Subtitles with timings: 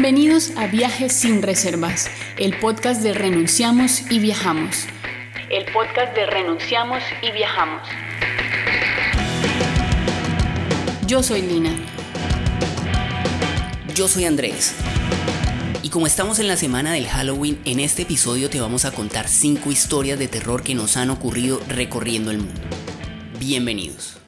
[0.00, 4.86] Bienvenidos a Viajes sin Reservas, el podcast de Renunciamos y Viajamos.
[5.50, 7.82] El podcast de Renunciamos y Viajamos.
[11.04, 11.74] Yo soy Lina.
[13.92, 14.76] Yo soy Andrés.
[15.82, 19.26] Y como estamos en la semana del Halloween, en este episodio te vamos a contar
[19.26, 22.60] 5 historias de terror que nos han ocurrido recorriendo el mundo.
[23.40, 24.20] Bienvenidos.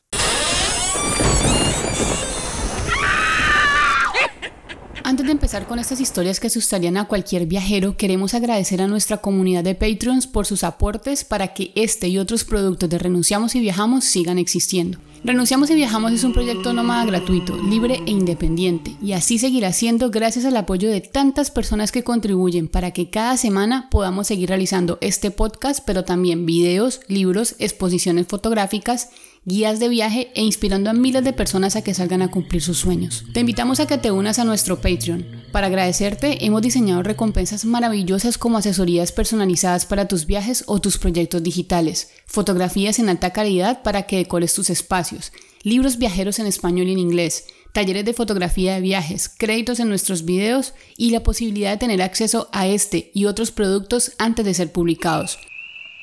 [5.50, 10.28] Con estas historias que asustarían a cualquier viajero, queremos agradecer a nuestra comunidad de Patreons
[10.28, 14.98] por sus aportes para que este y otros productos de Renunciamos y Viajamos sigan existiendo.
[15.24, 20.10] Renunciamos y Viajamos es un proyecto nómada gratuito, libre e independiente, y así seguirá siendo
[20.10, 24.98] gracias al apoyo de tantas personas que contribuyen para que cada semana podamos seguir realizando
[25.00, 29.08] este podcast, pero también videos, libros, exposiciones fotográficas
[29.44, 32.78] guías de viaje e inspirando a miles de personas a que salgan a cumplir sus
[32.78, 33.24] sueños.
[33.32, 35.24] Te invitamos a que te unas a nuestro Patreon.
[35.50, 41.42] Para agradecerte, hemos diseñado recompensas maravillosas como asesorías personalizadas para tus viajes o tus proyectos
[41.42, 45.32] digitales, fotografías en alta calidad para que decores tus espacios,
[45.62, 50.24] libros viajeros en español y en inglés, talleres de fotografía de viajes, créditos en nuestros
[50.24, 54.72] videos y la posibilidad de tener acceso a este y otros productos antes de ser
[54.72, 55.38] publicados.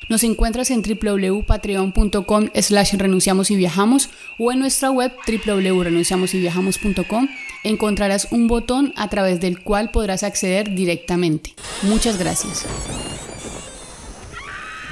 [0.08, 7.28] Nos encuentras en www.patreon.com slash renunciamos y viajamos o en nuestra web www.renunciamosyviajamos.com
[7.64, 11.54] encontrarás un botón a través del cual podrás acceder directamente.
[11.82, 12.64] Muchas gracias.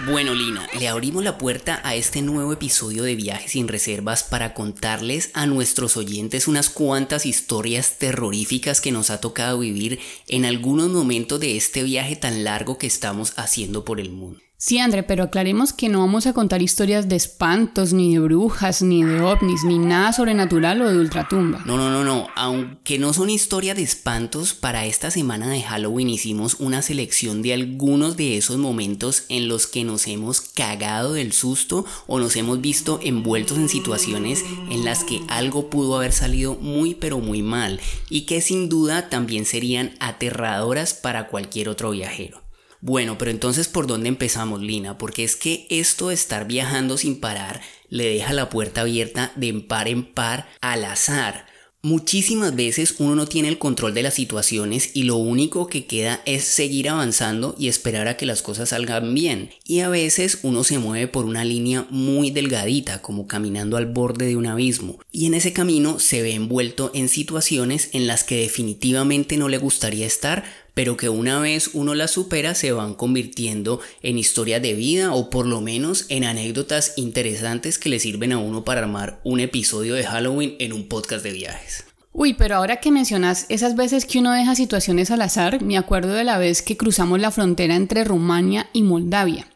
[0.07, 4.55] Bueno, Lina, le abrimos la puerta a este nuevo episodio de Viajes sin Reservas para
[4.55, 10.91] contarles a nuestros oyentes unas cuantas historias terroríficas que nos ha tocado vivir en algunos
[10.91, 14.46] momentos de este viaje tan largo que estamos haciendo por el mundo.
[14.59, 18.81] Sí, André, pero aclaremos que no vamos a contar historias de espantos, ni de brujas,
[18.81, 21.63] ni de ovnis, ni nada sobrenatural o de ultratumba.
[21.67, 22.29] No, no, no, no.
[22.37, 27.53] Aunque no son historias de espantos, para esta semana de Halloween hicimos una selección de
[27.53, 32.63] algunos de esos momentos en los que nos hemos cagado del susto o nos hemos
[32.63, 37.79] visto envueltos en situaciones en las que algo pudo haber salido muy pero muy mal
[38.09, 42.46] y que sin duda también serían aterradoras para cualquier otro viajero.
[42.87, 44.97] Bueno, pero entonces ¿por dónde empezamos, Lina?
[44.97, 49.53] Porque es que esto de estar viajando sin parar le deja la puerta abierta de
[49.55, 51.47] par en par al azar.
[51.83, 56.21] Muchísimas veces uno no tiene el control de las situaciones y lo único que queda
[56.27, 59.51] es seguir avanzando y esperar a que las cosas salgan bien.
[59.65, 64.27] Y a veces uno se mueve por una línea muy delgadita, como caminando al borde
[64.27, 65.01] de un abismo.
[65.11, 69.59] Y en ese camino se ve envuelto en situaciones en las que definitivamente no le
[69.59, 70.45] gustaría estar,
[70.77, 75.31] pero que una vez uno las supera se van convirtiendo en historias de vida o
[75.31, 79.95] por lo menos en anécdotas interesantes que le sirven a uno para armar un episodio
[79.95, 81.87] de Halloween en un podcast de viajes.
[82.13, 86.13] Uy, pero ahora que mencionas esas veces que uno deja situaciones al azar, me acuerdo
[86.13, 89.47] de la vez que cruzamos la frontera entre Rumania y Moldavia.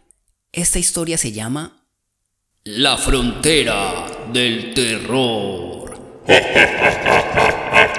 [0.53, 1.85] Esta historia se llama
[2.65, 6.01] La frontera del terror.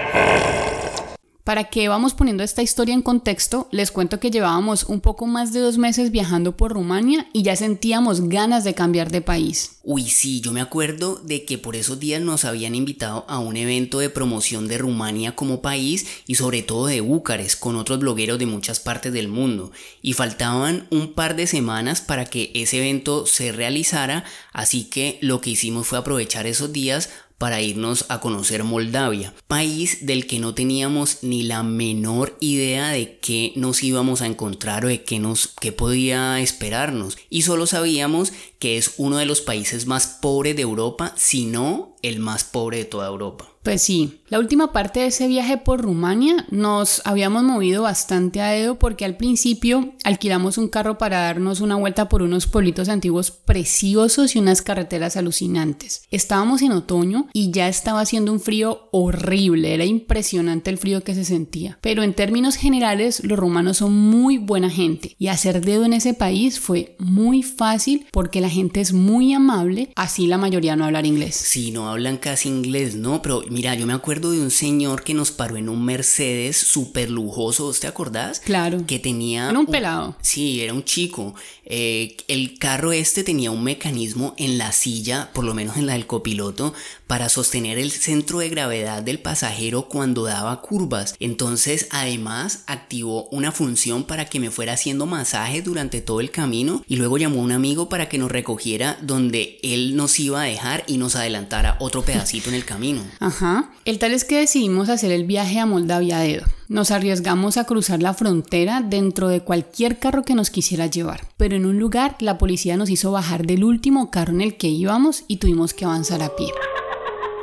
[1.44, 5.52] Para que vamos poniendo esta historia en contexto, les cuento que llevábamos un poco más
[5.52, 9.80] de dos meses viajando por Rumania y ya sentíamos ganas de cambiar de país.
[9.84, 13.58] Uy, sí, yo me acuerdo de que por esos días nos habían invitado a un
[13.58, 18.38] evento de promoción de Rumania como país y sobre todo de Búcares con otros blogueros
[18.38, 19.72] de muchas partes del mundo.
[20.04, 25.42] Y faltaban un par de semanas para que ese evento se realizara, así que lo
[25.42, 27.10] que hicimos fue aprovechar esos días
[27.42, 33.18] para irnos a conocer Moldavia, país del que no teníamos ni la menor idea de
[33.18, 37.18] qué nos íbamos a encontrar o de qué, nos, qué podía esperarnos.
[37.32, 41.91] Y solo sabíamos que es uno de los países más pobres de Europa, si no
[42.02, 43.52] el más pobre de toda Europa.
[43.64, 48.50] Pues sí, la última parte de ese viaje por Rumania nos habíamos movido bastante a
[48.50, 53.30] dedo porque al principio alquilamos un carro para darnos una vuelta por unos pueblitos antiguos
[53.30, 56.08] preciosos y unas carreteras alucinantes.
[56.10, 61.14] Estábamos en otoño y ya estaba haciendo un frío horrible, era impresionante el frío que
[61.14, 61.78] se sentía.
[61.82, 66.16] Pero en términos generales los rumanos son muy buena gente y hacer dedo en ese
[66.16, 71.06] país fue muy fácil porque la gente es muy amable, así la mayoría no hablar
[71.06, 71.36] inglés.
[71.36, 73.22] Sí, no hablan casi inglés, ¿no?
[73.22, 77.10] Pero mira, yo me acuerdo de un señor que nos paró en un Mercedes súper
[77.10, 78.40] lujoso, ¿te acordás?
[78.40, 78.86] Claro.
[78.86, 79.50] Que tenía...
[79.50, 80.16] Era un pelado.
[80.22, 81.36] Sí, era un chico.
[81.66, 85.94] Eh, el carro este tenía un mecanismo en la silla, por lo menos en la
[85.94, 86.74] del copiloto,
[87.12, 91.14] para sostener el centro de gravedad del pasajero cuando daba curvas.
[91.20, 96.86] Entonces, además, activó una función para que me fuera haciendo masaje durante todo el camino
[96.88, 100.46] y luego llamó a un amigo para que nos recogiera donde él nos iba a
[100.46, 103.02] dejar y nos adelantara otro pedacito en el camino.
[103.20, 103.72] Ajá.
[103.84, 106.46] El tal es que decidimos hacer el viaje a Moldavia a dedo.
[106.70, 111.28] Nos arriesgamos a cruzar la frontera dentro de cualquier carro que nos quisiera llevar.
[111.36, 114.70] Pero en un lugar la policía nos hizo bajar del último carro en el que
[114.70, 116.48] íbamos y tuvimos que avanzar a pie.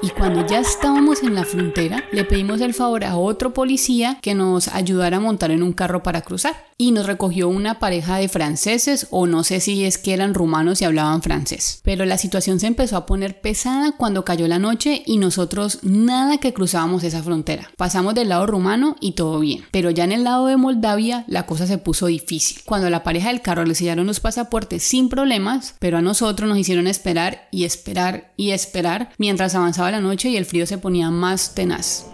[0.00, 4.34] Y cuando ya estábamos en la frontera, le pedimos el favor a otro policía que
[4.34, 6.67] nos ayudara a montar en un carro para cruzar.
[6.80, 10.80] Y nos recogió una pareja de franceses, o no sé si es que eran rumanos
[10.80, 11.80] y hablaban francés.
[11.82, 16.38] Pero la situación se empezó a poner pesada cuando cayó la noche y nosotros nada
[16.38, 17.68] que cruzábamos esa frontera.
[17.76, 19.64] Pasamos del lado rumano y todo bien.
[19.72, 22.60] Pero ya en el lado de Moldavia la cosa se puso difícil.
[22.64, 26.58] Cuando la pareja del carro le sellaron los pasaportes sin problemas, pero a nosotros nos
[26.58, 31.10] hicieron esperar y esperar y esperar mientras avanzaba la noche y el frío se ponía
[31.10, 32.06] más tenaz.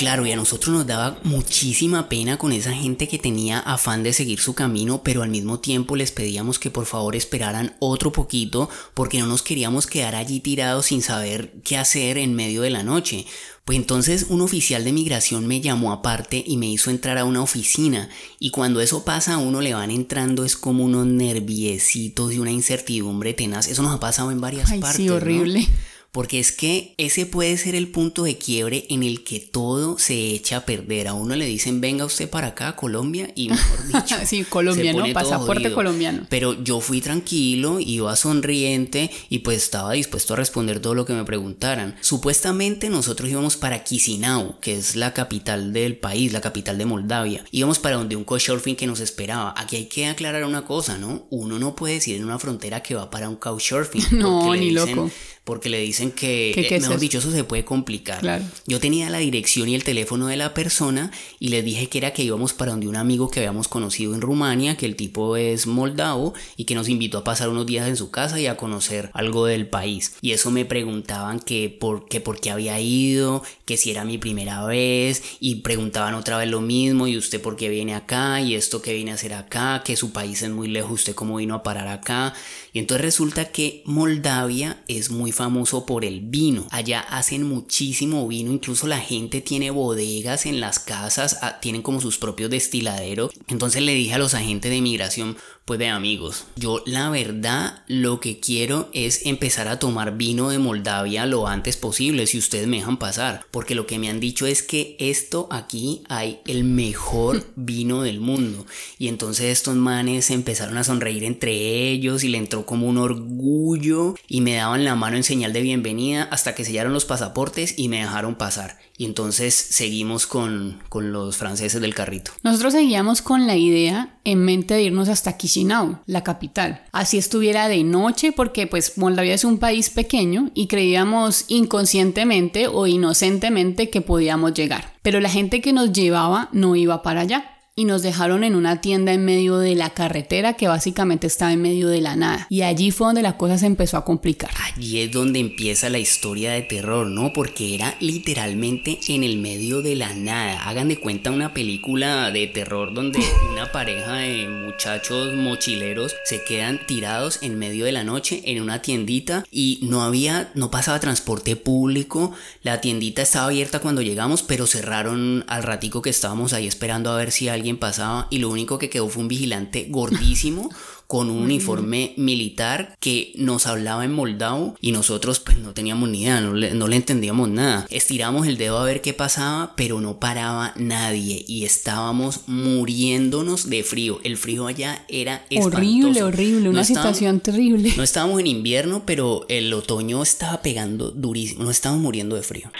[0.00, 4.14] Claro, y a nosotros nos daba muchísima pena con esa gente que tenía afán de
[4.14, 8.70] seguir su camino, pero al mismo tiempo les pedíamos que por favor esperaran otro poquito
[8.94, 12.82] porque no nos queríamos quedar allí tirados sin saber qué hacer en medio de la
[12.82, 13.26] noche.
[13.66, 17.42] Pues entonces un oficial de migración me llamó aparte y me hizo entrar a una
[17.42, 18.08] oficina
[18.38, 22.52] y cuando eso pasa a uno le van entrando es como unos nerviecitos y una
[22.52, 23.68] incertidumbre tenaz.
[23.68, 24.96] Eso nos ha pasado en varias Ay, partes.
[24.96, 25.68] Sí, horrible.
[26.12, 30.30] Porque es que ese puede ser el punto de quiebre en el que todo se
[30.32, 31.06] echa a perder.
[31.06, 34.16] A uno le dicen, venga usted para acá, Colombia, y mejor dicho.
[34.24, 36.26] sí, colombiano, pasaporte colombiano.
[36.28, 41.12] Pero yo fui tranquilo, iba sonriente y pues estaba dispuesto a responder todo lo que
[41.12, 41.96] me preguntaran.
[42.00, 47.44] Supuestamente nosotros íbamos para Chisinau, que es la capital del país, la capital de Moldavia.
[47.52, 49.54] Íbamos para donde un couchsurfing que nos esperaba.
[49.56, 51.28] Aquí hay que aclarar una cosa, ¿no?
[51.30, 54.00] Uno no puede decir en una frontera que va para un couchsurfing.
[54.20, 55.10] No, ni loco
[55.44, 58.40] porque le dicen que, eh, mejor dicho, eso se puede complicar.
[58.66, 62.12] Yo tenía la dirección y el teléfono de la persona y le dije que era
[62.12, 65.66] que íbamos para donde un amigo que habíamos conocido en Rumania, que el tipo es
[65.66, 69.10] moldavo y que nos invitó a pasar unos días en su casa y a conocer
[69.14, 70.14] algo del país.
[70.20, 74.18] Y eso me preguntaban que por, que por qué había ido, que si era mi
[74.18, 78.54] primera vez y preguntaban otra vez lo mismo y usted por qué viene acá y
[78.54, 81.54] esto que viene a hacer acá, que su país es muy lejos, usted cómo vino
[81.54, 82.34] a parar acá.
[82.72, 86.66] Y entonces resulta que Moldavia es muy famoso por el vino.
[86.70, 92.02] Allá hacen muchísimo vino, incluso la gente tiene bodegas en las casas, ah, tienen como
[92.02, 93.32] sus propios destiladeros.
[93.48, 98.18] Entonces le dije a los agentes de migración, pues de amigos, yo la verdad lo
[98.18, 102.78] que quiero es empezar a tomar vino de Moldavia lo antes posible, si ustedes me
[102.78, 107.46] dejan pasar, porque lo que me han dicho es que esto aquí hay el mejor
[107.56, 108.66] vino del mundo.
[108.98, 111.52] Y entonces estos manes empezaron a sonreír entre
[111.90, 115.62] ellos y le entró como un orgullo y me daban la mano en señal de
[115.62, 118.78] bienvenida hasta que sellaron los pasaportes y me dejaron pasar.
[119.00, 122.32] Y entonces seguimos con, con los franceses del carrito.
[122.42, 126.82] Nosotros seguíamos con la idea en mente de irnos hasta Chisinau, la capital.
[126.92, 132.86] Así estuviera de noche porque pues Moldavia es un país pequeño y creíamos inconscientemente o
[132.86, 134.92] inocentemente que podíamos llegar.
[135.00, 138.82] Pero la gente que nos llevaba no iba para allá y nos dejaron en una
[138.82, 142.46] tienda en medio de la carretera que básicamente estaba en medio de la nada.
[142.50, 144.50] Y allí fue donde la cosa se empezó a complicar.
[144.66, 147.32] Allí es donde empieza la historia de terror, ¿no?
[147.32, 150.68] Porque era literalmente en el medio de la nada.
[150.68, 156.80] Hagan de cuenta una película de terror donde una pareja de muchachos mochileros se quedan
[156.86, 161.56] tirados en medio de la noche en una tiendita y no había, no pasaba transporte
[161.56, 162.34] público.
[162.62, 167.16] La tiendita estaba abierta cuando llegamos, pero cerraron al ratico que estábamos ahí esperando a
[167.16, 170.70] ver si alguien pasaba y lo único que quedó fue un vigilante gordísimo
[171.10, 176.22] con un uniforme militar que nos hablaba en moldavo y nosotros pues no teníamos ni
[176.22, 177.84] idea, no le, no le, entendíamos nada.
[177.90, 183.82] Estiramos el dedo a ver qué pasaba, pero no paraba nadie y estábamos muriéndonos de
[183.82, 184.20] frío.
[184.22, 187.92] El frío allá era horrible, horrible, una situación terrible.
[187.96, 192.70] No estábamos en invierno, pero el otoño estaba pegando durísimo, no estábamos muriendo de frío.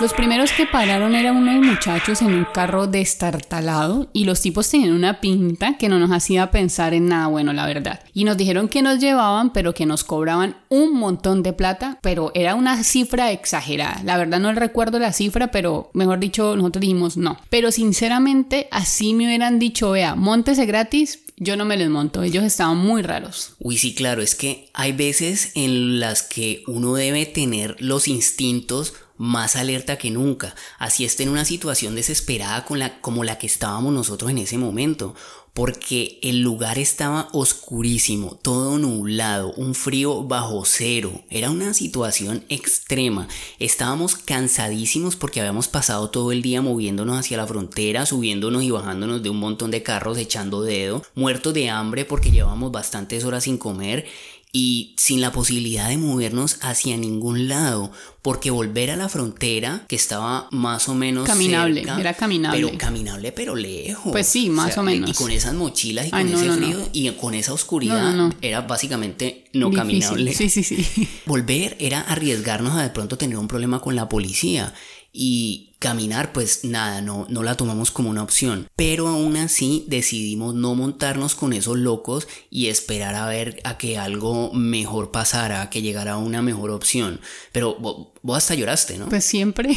[0.00, 4.94] Los primeros que pararon eran unos muchachos en un carro destartalado y los tipos tenían
[4.94, 8.00] una pinta que no nos hacía pensar en nada bueno, la verdad.
[8.12, 12.32] Y nos dijeron que nos llevaban, pero que nos cobraban un montón de plata, pero
[12.34, 14.02] era una cifra exagerada.
[14.04, 17.38] La verdad no recuerdo la cifra, pero mejor dicho, nosotros dijimos no.
[17.48, 22.44] Pero sinceramente, así me hubieran dicho, vea, montese gratis, yo no me les monto, ellos
[22.44, 23.54] estaban muy raros.
[23.58, 28.94] Uy, sí, claro, es que hay veces en las que uno debe tener los instintos
[29.22, 33.46] más alerta que nunca, así esté en una situación desesperada con la, como la que
[33.46, 35.14] estábamos nosotros en ese momento,
[35.54, 43.28] porque el lugar estaba oscurísimo, todo nublado, un frío bajo cero, era una situación extrema,
[43.60, 49.22] estábamos cansadísimos porque habíamos pasado todo el día moviéndonos hacia la frontera, subiéndonos y bajándonos
[49.22, 53.58] de un montón de carros echando dedo, muertos de hambre porque llevábamos bastantes horas sin
[53.58, 54.06] comer
[54.54, 57.90] y sin la posibilidad de movernos hacia ningún lado,
[58.20, 62.60] porque volver a la frontera, que estaba más o menos caminable, cerca, era caminable.
[62.60, 64.12] Pero caminable, pero lejos.
[64.12, 65.08] Pues sí, más o, menos.
[65.08, 69.70] Y con esas mochilas y con ese frío y con esa oscuridad, era básicamente no
[69.70, 70.34] caminable.
[70.34, 70.86] Sí, sí, sí.
[71.24, 74.74] Volver era arriesgarnos a de pronto tener un problema con la policía.
[75.14, 78.68] Y caminar, pues nada, no, no la tomamos como una opción.
[78.76, 83.98] Pero aún así decidimos no montarnos con esos locos y esperar a ver a que
[83.98, 87.20] algo mejor pasara, a que llegara una mejor opción.
[87.50, 89.08] Pero vos hasta lloraste, ¿no?
[89.08, 89.76] Pues siempre.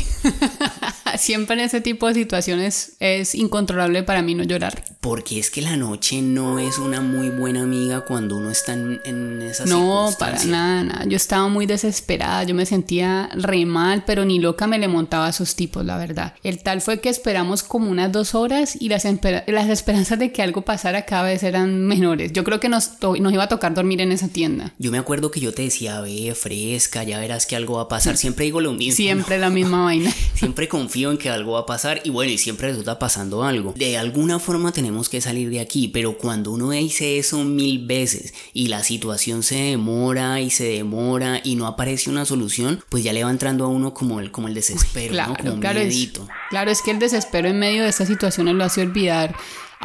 [1.17, 4.83] siempre en ese tipo de situaciones es incontrolable para mí no llorar.
[5.01, 9.01] Porque es que la noche no es una muy buena amiga cuando uno está en,
[9.05, 11.05] en esas No, para nada, nada.
[11.05, 15.27] Yo estaba muy desesperada, yo me sentía re mal, pero ni loca me le montaba
[15.27, 16.33] a esos tipos, la verdad.
[16.43, 20.41] El tal fue que esperamos como unas dos horas y las, las esperanzas de que
[20.41, 22.33] algo pasara cada vez eran menores.
[22.33, 24.73] Yo creo que nos, nos iba a tocar dormir en esa tienda.
[24.79, 27.87] Yo me acuerdo que yo te decía, ve, fresca, ya verás que algo va a
[27.87, 28.17] pasar.
[28.25, 28.95] Siempre digo lo mismo.
[28.95, 30.11] Siempre la misma vaina.
[30.33, 33.73] Siempre confío en que algo va a pasar y bueno, y siempre resulta pasando algo.
[33.75, 38.33] De alguna forma tenemos que salir de aquí, pero cuando uno dice eso mil veces
[38.53, 43.13] y la situación se demora y se demora y no aparece una solución, pues ya
[43.13, 46.11] le va entrando a uno como el, como el desespero, claro, Como claro, es,
[46.49, 49.35] claro, es que el desespero en medio de estas situaciones lo hace olvidar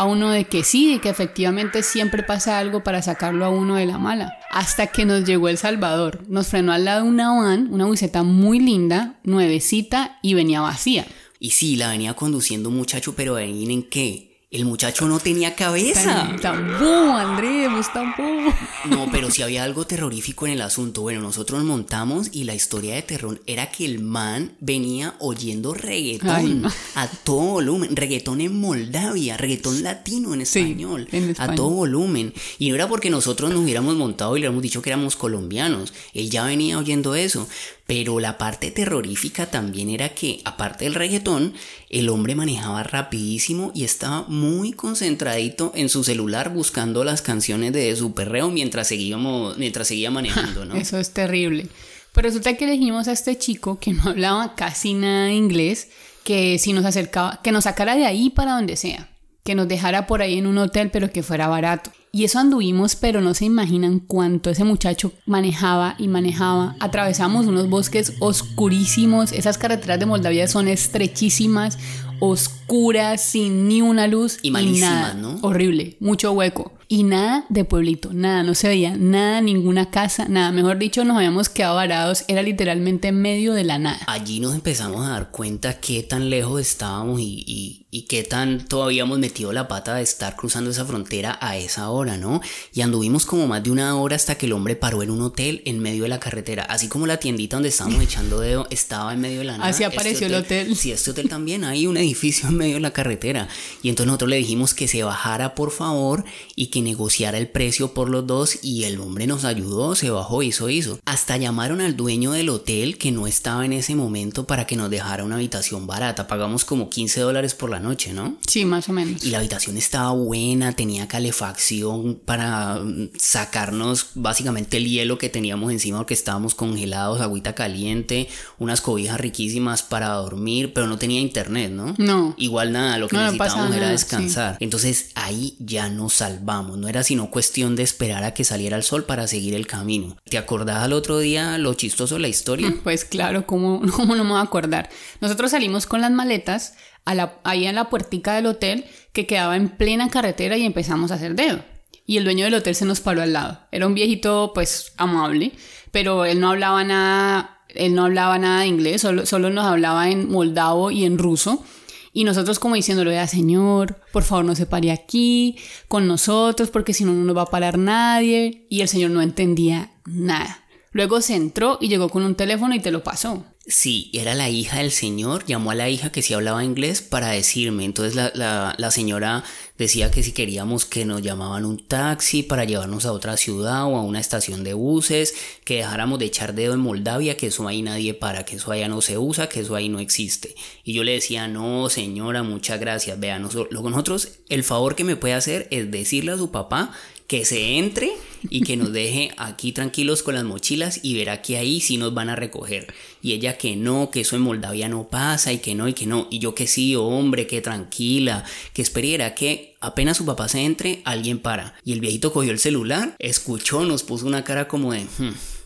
[0.00, 3.74] a uno de que sí, de que efectivamente siempre pasa algo para sacarlo a uno
[3.74, 4.32] de la mala.
[4.50, 6.22] Hasta que nos llegó El Salvador.
[6.26, 11.06] Nos frenó al lado una van, una buceta muy linda, nuevecita y venía vacía.
[11.38, 14.29] Y sí, la venía conduciendo muchacho, pero en qué.
[14.50, 16.28] El muchacho no tenía cabeza.
[16.42, 18.52] Tampoco, Andrés, tampoco.
[18.86, 21.02] No, pero si había algo terrorífico en el asunto.
[21.02, 26.64] Bueno, nosotros montamos y la historia de terror era que el man venía oyendo reggaetón
[26.96, 27.94] a todo volumen.
[27.94, 32.34] Reggaetón en Moldavia, reggaetón latino en español, en español, a todo volumen.
[32.58, 35.92] Y no era porque nosotros nos hubiéramos montado y le hubiéramos dicho que éramos colombianos.
[36.12, 37.46] Él ya venía oyendo eso.
[37.90, 41.54] Pero la parte terrorífica también era que, aparte del reggaetón,
[41.88, 47.96] el hombre manejaba rapidísimo y estaba muy concentradito en su celular buscando las canciones de
[47.96, 50.76] su perreo mientras, seguíamos, mientras seguía manejando, ¿no?
[50.76, 51.66] Eso es terrible.
[52.12, 55.88] Pero resulta que elegimos a este chico que no hablaba casi nada de inglés,
[56.22, 59.08] que si nos acercaba, que nos sacara de ahí para donde sea
[59.50, 61.90] que nos dejara por ahí en un hotel, pero que fuera barato.
[62.12, 66.76] Y eso anduvimos, pero no se imaginan cuánto ese muchacho manejaba y manejaba.
[66.78, 71.78] Atravesamos unos bosques oscurísimos, esas carreteras de Moldavia son estrechísimas,
[72.20, 74.38] oscuras, sin ni una luz.
[74.40, 75.40] Y malísimas, ¿no?
[75.42, 76.70] Horrible, mucho hueco.
[76.92, 80.50] Y nada de pueblito, nada, no se veía nada, ninguna casa, nada.
[80.50, 84.00] Mejor dicho, nos habíamos quedado varados, era literalmente en medio de la nada.
[84.08, 88.82] Allí nos empezamos a dar cuenta qué tan lejos estábamos y, y, y qué tanto
[88.82, 92.40] habíamos metido la pata de estar cruzando esa frontera a esa hora, ¿no?
[92.74, 95.62] Y anduvimos como más de una hora hasta que el hombre paró en un hotel
[95.66, 99.20] en medio de la carretera, así como la tiendita donde estábamos echando dedo estaba en
[99.20, 99.70] medio de la nada.
[99.70, 100.74] Así apareció el hotel.
[100.74, 103.46] Sí, este hotel también, hay un edificio en medio de la carretera.
[103.80, 106.24] Y entonces nosotros le dijimos que se bajara por favor
[106.56, 110.42] y que negociara el precio por los dos y el hombre nos ayudó, se bajó,
[110.42, 110.98] hizo, hizo.
[111.04, 114.90] Hasta llamaron al dueño del hotel que no estaba en ese momento para que nos
[114.90, 116.26] dejara una habitación barata.
[116.26, 118.36] Pagamos como 15 dólares por la noche, ¿no?
[118.46, 119.24] Sí, más o menos.
[119.24, 125.72] Y la habitación estaba buena, tenía calefacción para mm, sacarnos básicamente el hielo que teníamos
[125.72, 131.70] encima porque estábamos congelados, agüita caliente, unas cobijas riquísimas para dormir, pero no tenía internet,
[131.70, 131.94] ¿no?
[131.98, 132.34] No.
[132.36, 134.56] Igual nada, lo que necesitábamos era descansar.
[134.60, 138.82] Entonces ahí ya nos salvamos, no era sino cuestión de esperar a que saliera el
[138.82, 140.16] sol para seguir el camino.
[140.24, 142.74] ¿Te acordás al otro día lo chistoso de la historia?
[142.82, 144.88] Pues claro, ¿cómo, cómo no me voy a acordar?
[145.20, 146.74] Nosotros salimos con las maletas
[147.04, 151.10] a la, ahí en la puertica del hotel que quedaba en plena carretera y empezamos
[151.10, 151.62] a hacer dedo.
[152.06, 153.60] Y el dueño del hotel se nos paró al lado.
[153.70, 155.52] Era un viejito pues amable,
[155.92, 160.10] pero él no hablaba nada, él no hablaba nada de inglés, solo, solo nos hablaba
[160.10, 161.64] en moldavo y en ruso.
[162.12, 165.56] Y nosotros como diciéndole, a señor, por favor no se pare aquí
[165.88, 168.66] con nosotros porque si no no nos va a parar nadie.
[168.68, 170.64] Y el señor no entendía nada.
[170.92, 173.44] Luego se entró y llegó con un teléfono y te lo pasó.
[173.70, 177.28] Sí, era la hija del señor, llamó a la hija que sí hablaba inglés para
[177.28, 177.84] decirme.
[177.84, 179.44] Entonces la, la, señora
[179.78, 183.96] decía que si queríamos que nos llamaban un taxi para llevarnos a otra ciudad o
[183.96, 185.34] a una estación de buses,
[185.64, 188.88] que dejáramos de echar dedo en Moldavia, que eso ahí nadie para, que eso allá
[188.88, 190.56] no se usa, que eso ahí no existe.
[190.82, 193.20] Y yo le decía, no señora, muchas gracias.
[193.20, 196.92] Vean, nosotros, nosotros el favor que me puede hacer es decirle a su papá
[197.30, 198.10] que se entre
[198.50, 202.12] y que nos deje aquí tranquilos con las mochilas y verá que ahí sí nos
[202.12, 202.92] van a recoger.
[203.22, 206.06] Y ella que no, que eso en Moldavia no pasa y que no y que
[206.06, 206.26] no.
[206.28, 211.02] Y yo que sí, hombre, que tranquila, que esperiera que apenas su papá se entre,
[211.04, 211.76] alguien para.
[211.84, 215.02] Y el viejito cogió el celular, escuchó, nos puso una cara como de...
[215.02, 215.59] Hmm".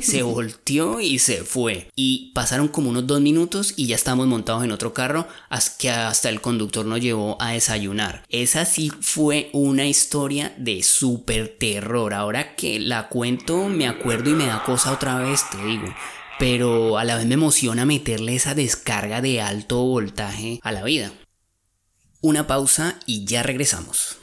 [0.00, 1.90] Se volteó y se fue.
[1.94, 5.26] Y pasaron como unos dos minutos y ya estábamos montados en otro carro
[5.78, 8.24] que hasta el conductor nos llevó a desayunar.
[8.28, 12.14] Esa sí fue una historia de súper terror.
[12.14, 15.94] Ahora que la cuento me acuerdo y me da cosa otra vez, te digo
[16.38, 21.12] pero a la vez me emociona meterle esa descarga de alto voltaje a la vida.
[22.20, 24.18] Una pausa y ya regresamos.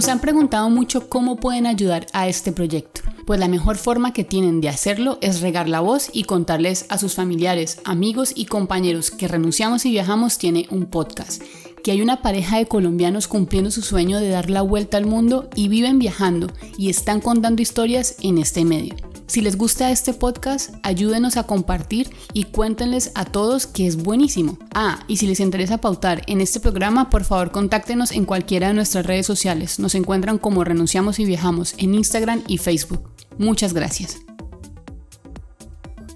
[0.00, 3.02] Nos han preguntado mucho cómo pueden ayudar a este proyecto.
[3.26, 6.96] Pues la mejor forma que tienen de hacerlo es regar la voz y contarles a
[6.96, 11.42] sus familiares, amigos y compañeros que Renunciamos y Viajamos tiene un podcast
[11.84, 15.50] que hay una pareja de colombianos cumpliendo su sueño de dar la vuelta al mundo
[15.54, 19.09] y viven viajando y están contando historias en este medio.
[19.30, 24.58] Si les gusta este podcast, ayúdenos a compartir y cuéntenles a todos que es buenísimo.
[24.74, 28.74] Ah, y si les interesa pautar en este programa, por favor contáctenos en cualquiera de
[28.74, 29.78] nuestras redes sociales.
[29.78, 33.08] Nos encuentran como Renunciamos y Viajamos en Instagram y Facebook.
[33.38, 34.18] Muchas gracias.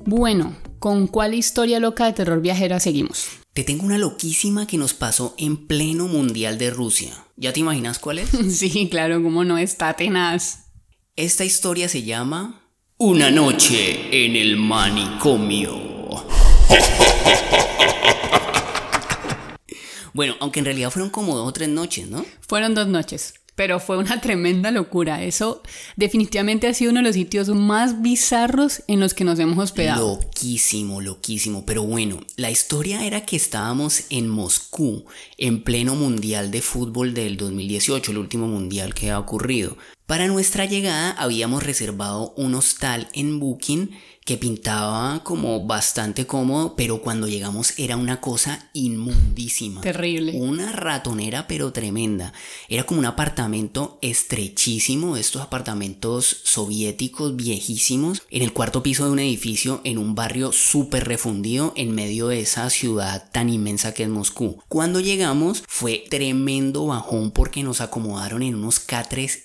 [0.05, 3.29] Bueno, ¿con cuál historia loca de terror viajera seguimos?
[3.53, 7.13] Te tengo una loquísima que nos pasó en pleno Mundial de Rusia.
[7.37, 8.31] ¿Ya te imaginas cuál es?
[8.59, 10.65] sí, claro, cómo no está tenaz.
[11.15, 12.64] Esta historia se llama
[12.99, 16.25] una noche en el manicomio.
[20.13, 22.25] Bueno, aunque en realidad fueron como dos o tres noches, ¿no?
[22.47, 23.35] Fueron dos noches.
[23.57, 25.25] Pero fue una tremenda locura.
[25.25, 25.61] Eso
[25.97, 30.21] definitivamente ha sido uno de los sitios más bizarros en los que nos hemos hospedado.
[30.23, 31.67] Loquísimo, loquísimo.
[31.67, 35.05] Pero bueno, la historia era que estábamos en Moscú,
[35.37, 39.77] en pleno Mundial de Fútbol del 2018, el último Mundial que ha ocurrido.
[40.07, 43.91] Para nuestra llegada habíamos reservado un hostal en Booking
[44.25, 49.83] que pintaba como bastante cómodo, pero cuando llegamos era una cosa inmundísima.
[49.83, 50.33] Terrible.
[50.33, 52.33] Una ratonera, pero tremenda.
[52.69, 59.19] Era como un apartamento estrechísimo, estos apartamentos soviéticos viejísimos, en el cuarto piso de un
[59.19, 64.09] edificio en un barrio súper refundido en medio de esa ciudad tan inmensa que es
[64.09, 64.63] Moscú.
[64.69, 69.45] Cuando llegamos fue tremendo bajón porque nos acomodaron en unos catres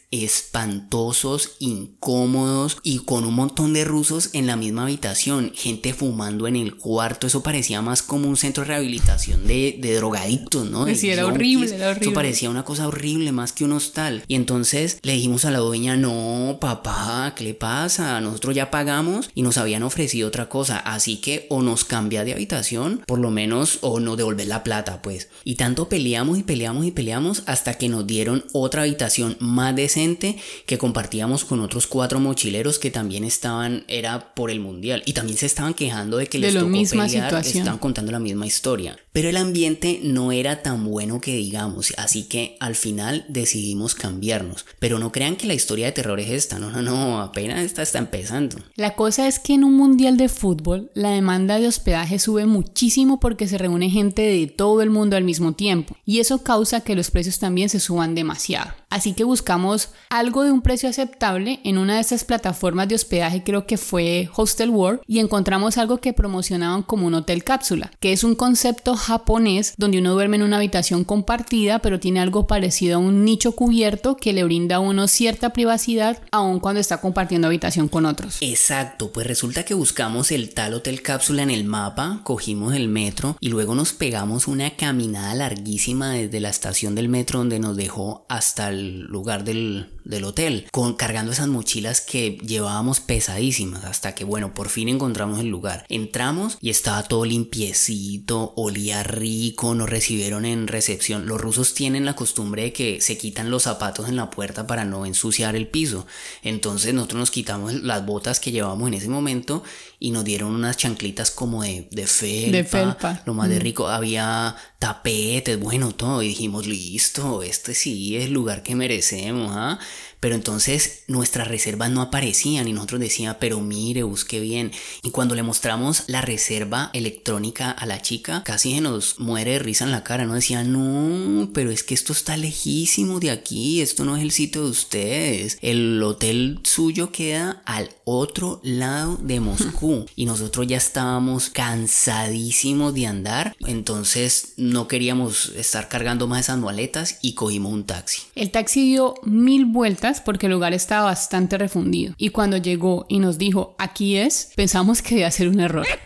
[0.49, 6.55] espantosos, incómodos y con un montón de rusos en la misma habitación, gente fumando en
[6.55, 10.88] el cuarto, eso parecía más como un centro de rehabilitación de, de drogadictos, ¿no?
[10.95, 12.07] Sí, era horrible, era horrible.
[12.07, 14.23] Eso parecía una cosa horrible, más que un hostal.
[14.27, 18.19] Y entonces le dijimos a la dueña, no, papá, ¿qué le pasa?
[18.19, 22.33] Nosotros ya pagamos y nos habían ofrecido otra cosa, así que o nos cambia de
[22.33, 25.29] habitación, por lo menos, o nos devolver la plata, pues.
[25.43, 30.38] Y tanto peleamos y peleamos y peleamos hasta que nos dieron otra habitación más decente
[30.65, 35.38] que compartíamos con otros cuatro mochileros que también estaban, era por el mundial y también
[35.38, 38.97] se estaban quejando de que les tocó misma pelear, estaban contando la misma historia.
[39.12, 44.65] Pero el ambiente no era tan bueno que digamos, así que al final decidimos cambiarnos.
[44.80, 47.82] Pero no crean que la historia de terror es esta, no, no, no, apenas esta
[47.82, 48.58] está empezando.
[48.76, 53.19] La cosa es que en un mundial de fútbol la demanda de hospedaje sube muchísimo
[53.19, 56.95] porque se reúne gente de todo el mundo al mismo tiempo y eso causa que
[56.95, 58.72] los precios también se suban demasiado.
[58.89, 63.43] Así que buscamos algo de un precio aceptable en una de estas plataformas de hospedaje,
[63.43, 68.13] creo que fue Hostel World, y encontramos algo que promocionaban como un hotel cápsula, que
[68.13, 72.97] es un concepto japonés donde uno duerme en una habitación compartida, pero tiene algo parecido
[72.97, 77.47] a un nicho cubierto que le brinda a uno cierta privacidad aun cuando está compartiendo
[77.47, 78.38] habitación con otros.
[78.41, 83.38] Exacto, pues resulta que buscamos el tal hotel cápsula en el mapa, cogimos el metro
[83.39, 88.25] y luego nos pegamos una caminada larguísima desde la estación del metro donde nos dejó
[88.29, 94.26] hasta el lugar del, del hotel, con, cargando esas mochilas que llevábamos pesadísimas, hasta que
[94.26, 95.86] bueno, por fin encontramos el lugar.
[95.88, 101.28] Entramos y estaba todo limpiecito, olía rico, nos recibieron en recepción.
[101.28, 104.84] Los rusos tienen la costumbre de que se quitan los zapatos en la puerta para
[104.84, 106.08] no ensuciar el piso.
[106.41, 109.63] Entonces nosotros nos quitamos las botas que llevábamos en ese momento
[109.99, 112.57] y nos dieron unas chanclitas como de, de felpa.
[112.57, 113.21] De felpa.
[113.25, 113.89] Lo más de rico.
[113.89, 116.23] Había tapetes, bueno, todo.
[116.23, 119.77] Y dijimos, listo, este sí es el lugar que merecemos, ¿ah?
[120.19, 124.71] Pero entonces nuestras reservas no aparecían y nosotros decíamos, pero mire, busque bien.
[125.01, 129.60] Y cuando le mostramos la reserva electrónica a la chica, casi se nos muere de
[129.60, 130.25] risa en la cara.
[130.25, 134.32] No decía, no, pero es que esto está lejísimo de aquí, esto no es el
[134.32, 135.58] sitio de ustedes.
[135.62, 140.05] El hotel suyo queda al otro lado de Moscú.
[140.15, 143.55] y nosotros ya estábamos cansadísimos de andar.
[143.65, 148.21] Entonces no queríamos estar cargando más esas maletas y cogimos un taxi.
[148.36, 152.13] El taxi dio mil vueltas porque el lugar estaba bastante refundido.
[152.17, 155.88] Y cuando llegó y nos dijo, aquí es, pensamos que debía ser un error.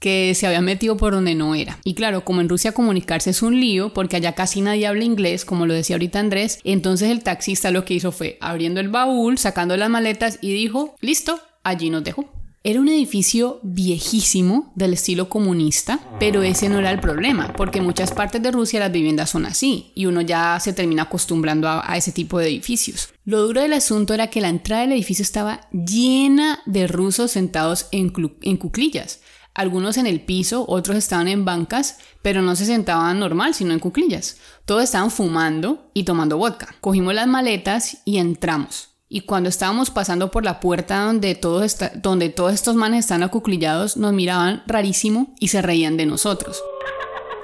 [0.00, 1.78] que se había metido por donde no era.
[1.84, 5.44] Y claro, como en Rusia comunicarse es un lío, porque allá casi nadie habla inglés,
[5.44, 9.38] como lo decía ahorita Andrés, entonces el taxista lo que hizo fue abriendo el baúl,
[9.38, 12.32] sacando las maletas y dijo, listo, allí nos dejó.
[12.64, 17.84] Era un edificio viejísimo del estilo comunista, pero ese no era el problema, porque en
[17.84, 21.96] muchas partes de Rusia las viviendas son así y uno ya se termina acostumbrando a,
[21.96, 23.14] ese tipo de edificios.
[23.24, 27.86] Lo duro del asunto era que la entrada del edificio estaba llena de rusos sentados
[27.92, 29.20] en, en cuclillas.
[29.54, 33.78] Algunos en el piso, otros estaban en bancas, pero no se sentaban normal, sino en
[33.78, 34.36] cuclillas.
[34.64, 36.74] Todos estaban fumando y tomando vodka.
[36.80, 38.87] Cogimos las maletas y entramos.
[39.08, 43.96] Y cuando estábamos pasando por la puerta donde todos, donde todos estos manes están acuclillados,
[43.96, 46.62] nos miraban rarísimo y se reían de nosotros.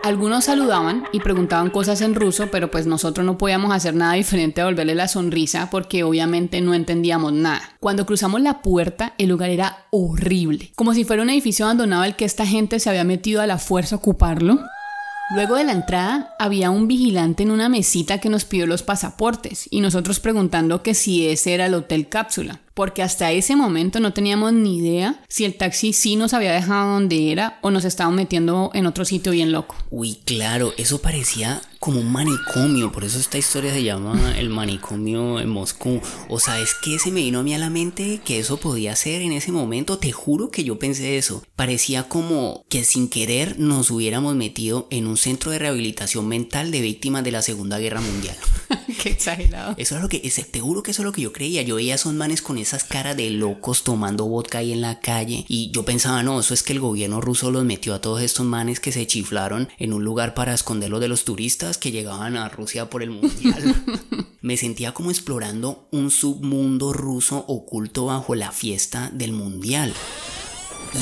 [0.05, 4.61] Algunos saludaban y preguntaban cosas en ruso, pero pues nosotros no podíamos hacer nada diferente
[4.61, 7.62] a volverle la sonrisa porque obviamente no entendíamos nada.
[7.81, 12.16] Cuando cruzamos la puerta, el lugar era horrible, como si fuera un edificio abandonado al
[12.16, 14.61] que esta gente se había metido a la fuerza a ocuparlo.
[15.31, 19.67] Luego de la entrada había un vigilante en una mesita que nos pidió los pasaportes
[19.71, 24.13] y nosotros preguntando que si ese era el hotel cápsula porque hasta ese momento no
[24.13, 28.15] teníamos ni idea si el taxi sí nos había dejado donde era o nos estaban
[28.15, 29.77] metiendo en otro sitio bien loco.
[29.91, 35.39] Uy, claro, eso parecía como un manicomio, por eso esta historia se llama el manicomio
[35.39, 36.01] en Moscú.
[36.29, 38.97] O sea, es que se me vino a mí a la mente que eso podía
[38.97, 41.45] ser en ese momento, te juro que yo pensé eso.
[41.57, 46.81] Parecía como que sin querer nos hubiéramos metido en un centro de rehabilitación mental de
[46.81, 48.37] víctimas de la Segunda Guerra Mundial.
[49.03, 49.75] Qué exagerado.
[49.79, 51.63] Eso es lo que, te juro que eso es lo que yo creía.
[51.63, 55.01] Yo veía a esos manes con esas caras de locos tomando vodka ahí en la
[55.01, 55.45] calle.
[55.49, 58.47] Y yo pensaba, no, eso es que el gobierno ruso los metió a todos estos
[58.47, 62.49] manes que se chiflaron en un lugar para esconderlos de los turistas que llegaban a
[62.49, 63.75] Rusia por el mundial.
[64.41, 69.95] Me sentía como explorando un submundo ruso oculto bajo la fiesta del mundial.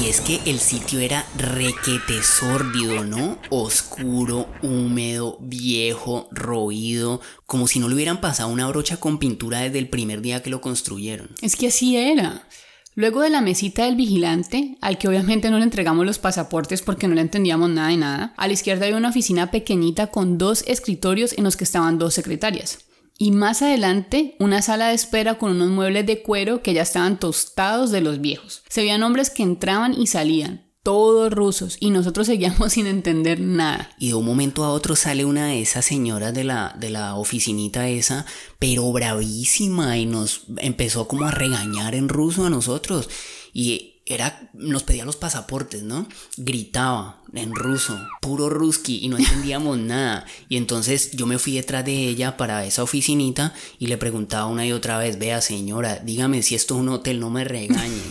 [0.00, 3.38] Y es que el sitio era requete sórdido, ¿no?
[3.50, 9.78] Oscuro, húmedo, viejo, roído, como si no le hubieran pasado una brocha con pintura desde
[9.78, 11.28] el primer día que lo construyeron.
[11.42, 12.48] Es que así era.
[12.94, 17.06] Luego de la mesita del vigilante, al que obviamente no le entregamos los pasaportes porque
[17.06, 20.64] no le entendíamos nada de nada, a la izquierda había una oficina pequeñita con dos
[20.66, 22.78] escritorios en los que estaban dos secretarias
[23.22, 27.20] y más adelante una sala de espera con unos muebles de cuero que ya estaban
[27.20, 28.64] tostados de los viejos.
[28.68, 33.90] Se veían hombres que entraban y salían, todos rusos, y nosotros seguíamos sin entender nada.
[33.96, 37.14] Y de un momento a otro sale una de esas señoras de la, de la
[37.14, 38.26] oficinita esa,
[38.58, 43.08] pero bravísima, y nos empezó como a regañar en ruso a nosotros.
[43.52, 46.08] Y era, nos pedía los pasaportes, ¿no?
[46.36, 50.26] Gritaba en ruso, puro ruski, y no entendíamos nada.
[50.48, 54.66] Y entonces yo me fui detrás de ella para esa oficinita y le preguntaba una
[54.66, 58.02] y otra vez, vea señora, dígame si esto es un hotel, no me regañe.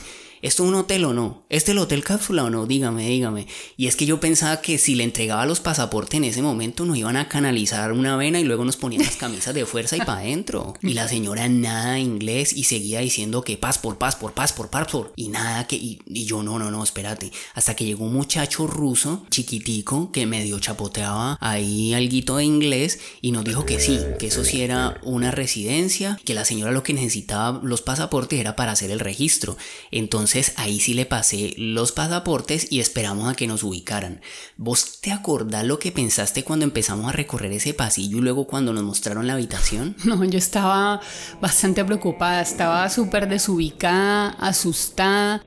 [0.42, 1.44] ¿Esto es un hotel o no?
[1.50, 2.66] ¿Este es el hotel cápsula o no?
[2.66, 3.48] Dígame, dígame.
[3.78, 6.98] Y es que yo pensaba que si le entregaba los pasaportes en ese momento nos
[6.98, 10.20] iban a canalizar una vena y luego nos ponían las camisas de fuerza y para
[10.20, 10.74] adentro.
[10.82, 14.70] Y la señora nada inglés y seguía diciendo que paz por paz por paz por
[14.70, 15.14] passport.
[15.16, 15.76] Y nada que...
[15.76, 17.32] Y, yo no, no, no, espérate.
[17.54, 23.32] Hasta que llegó un muchacho ruso, chiquitico, que medio chapoteaba ahí alguito de inglés y
[23.32, 26.94] nos dijo que sí, que eso sí era una residencia, que la señora lo que
[26.94, 29.58] necesitaba los pasaportes era para hacer el registro.
[29.92, 34.22] Entonces entonces ahí sí le pasé los pasaportes y esperamos a que nos ubicaran.
[34.56, 38.72] ¿Vos te acordás lo que pensaste cuando empezamos a recorrer ese pasillo y luego cuando
[38.72, 39.96] nos mostraron la habitación?
[40.06, 41.02] No, yo estaba
[41.42, 45.44] bastante preocupada, estaba súper desubicada, asustada.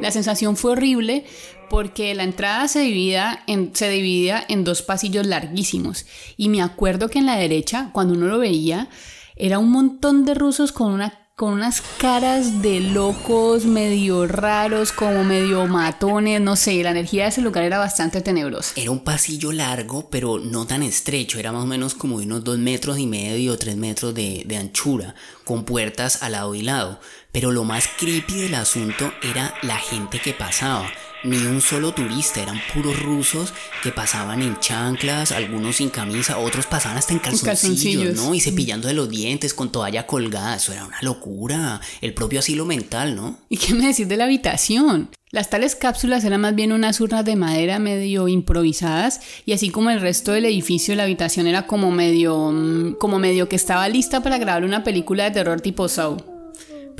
[0.00, 1.24] La sensación fue horrible
[1.68, 6.06] porque la entrada se dividía, en, se dividía en dos pasillos larguísimos
[6.36, 8.88] y me acuerdo que en la derecha, cuando uno lo veía,
[9.36, 15.24] era un montón de rusos con una con unas caras de locos medio raros, como
[15.24, 18.74] medio matones, no sé, la energía de ese lugar era bastante tenebrosa.
[18.76, 22.44] Era un pasillo largo, pero no tan estrecho, era más o menos como de unos
[22.44, 26.60] dos metros y medio o tres metros de, de anchura, con puertas al lado y
[26.60, 27.00] lado.
[27.32, 30.92] Pero lo más creepy del asunto era la gente que pasaba
[31.22, 33.52] ni un solo turista, eran puros rusos
[33.82, 38.34] que pasaban en chanclas, algunos sin camisa, otros pasaban hasta en calzoncillos, ¿no?
[38.34, 42.64] Y cepillando de los dientes con toalla colgada, eso era una locura, el propio asilo
[42.64, 43.38] mental, ¿no?
[43.48, 45.10] ¿Y qué me decís de la habitación?
[45.32, 49.90] Las tales cápsulas eran más bien unas urnas de madera medio improvisadas y así como
[49.90, 54.24] el resto del edificio la habitación era como medio mm, como medio que estaba lista
[54.24, 56.29] para grabar una película de terror tipo Saw.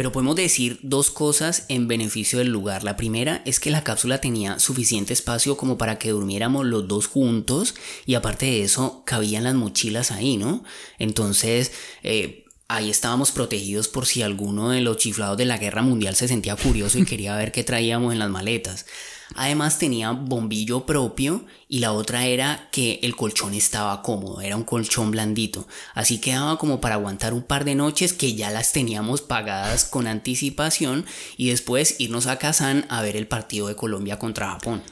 [0.01, 2.85] Pero podemos decir dos cosas en beneficio del lugar.
[2.85, 7.07] La primera es que la cápsula tenía suficiente espacio como para que durmiéramos los dos
[7.07, 7.75] juntos
[8.07, 10.65] y aparte de eso cabían las mochilas ahí, ¿no?
[10.99, 11.73] Entonces...
[12.03, 16.29] Eh, ahí estábamos protegidos por si alguno de los chiflados de la guerra mundial se
[16.29, 18.87] sentía curioso y quería ver qué traíamos en las maletas.
[19.35, 24.65] Además tenía bombillo propio y la otra era que el colchón estaba cómodo, era un
[24.65, 25.67] colchón blandito.
[25.95, 30.07] Así quedaba como para aguantar un par de noches que ya las teníamos pagadas con
[30.07, 34.83] anticipación y después irnos a Kazán a ver el partido de Colombia contra Japón.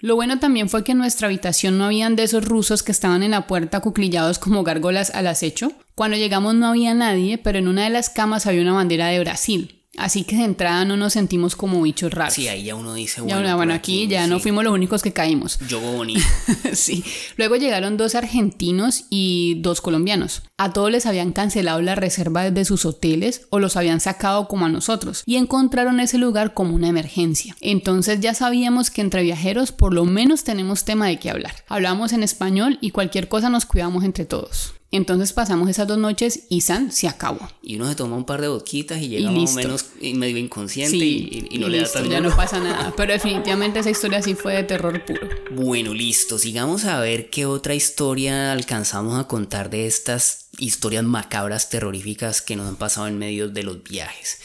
[0.00, 3.22] Lo bueno también fue que en nuestra habitación no habían de esos rusos que estaban
[3.22, 5.72] en la puerta cuclillados como gárgolas al acecho.
[5.94, 9.20] Cuando llegamos no había nadie, pero en una de las camas había una bandera de
[9.20, 9.83] Brasil.
[9.96, 12.34] Así que de entrada no nos sentimos como bichos raros.
[12.34, 15.58] Sí, ahí ya uno dice, bueno, bueno, aquí, ya no fuimos los únicos que caímos.
[15.68, 16.20] Yo bonito.
[16.72, 17.04] sí.
[17.36, 20.42] Luego llegaron dos argentinos y dos colombianos.
[20.56, 24.66] A todos les habían cancelado la reserva de sus hoteles o los habían sacado como
[24.66, 27.56] a nosotros y encontraron ese lugar como una emergencia.
[27.60, 31.54] Entonces ya sabíamos que entre viajeros por lo menos tenemos tema de qué hablar.
[31.68, 34.73] Hablamos en español y cualquier cosa nos cuidamos entre todos.
[34.96, 37.50] Entonces pasamos esas dos noches y San se acabó.
[37.60, 40.96] Y uno se toma un par de boquitas y llega más o menos medio inconsciente
[40.96, 42.94] y, no le da tan Ya no pasa nada.
[42.96, 45.28] Pero definitivamente esa historia sí fue de terror puro.
[45.50, 46.38] Bueno, listo.
[46.38, 52.54] Sigamos a ver qué otra historia alcanzamos a contar de estas historias macabras terroríficas que
[52.54, 54.38] nos han pasado en medio de los viajes.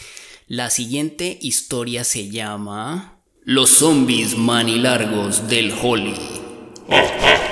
[0.47, 6.15] La siguiente historia se llama Los zombies manilargos del Holly.